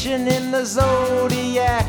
[0.08, 1.86] reputation in the zodiac.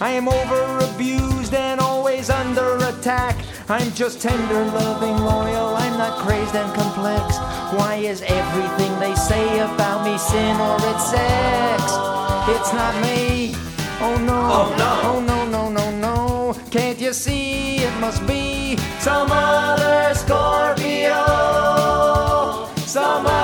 [0.00, 3.36] I am over abused and always under attack.
[3.68, 5.76] I'm just tender, loving, loyal.
[5.76, 7.36] I'm not crazed and complex.
[7.76, 11.82] Why is everything they say about me sin or it's sex?
[12.48, 13.54] It's not me.
[14.00, 14.38] Oh no.
[14.58, 15.00] Oh no.
[15.10, 16.54] Oh no, no, no, no.
[16.70, 21.24] Can't you see it must be some other Scorpio?
[22.86, 23.37] Some other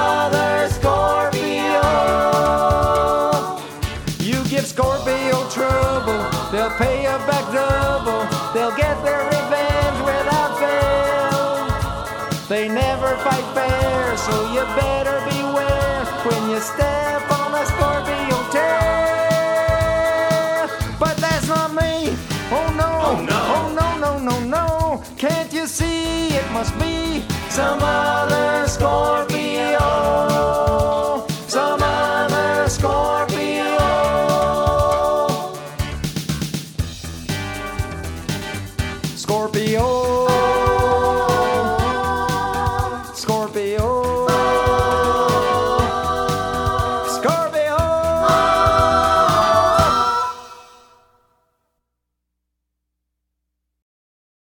[14.26, 19.84] so you better beware when you step on a Scorpio tail.
[20.98, 22.16] But that's not me.
[22.50, 22.90] Oh no.
[23.08, 23.38] Oh no.
[23.56, 24.66] Oh no, no, no, no.
[25.18, 28.23] Can't you see it must be some other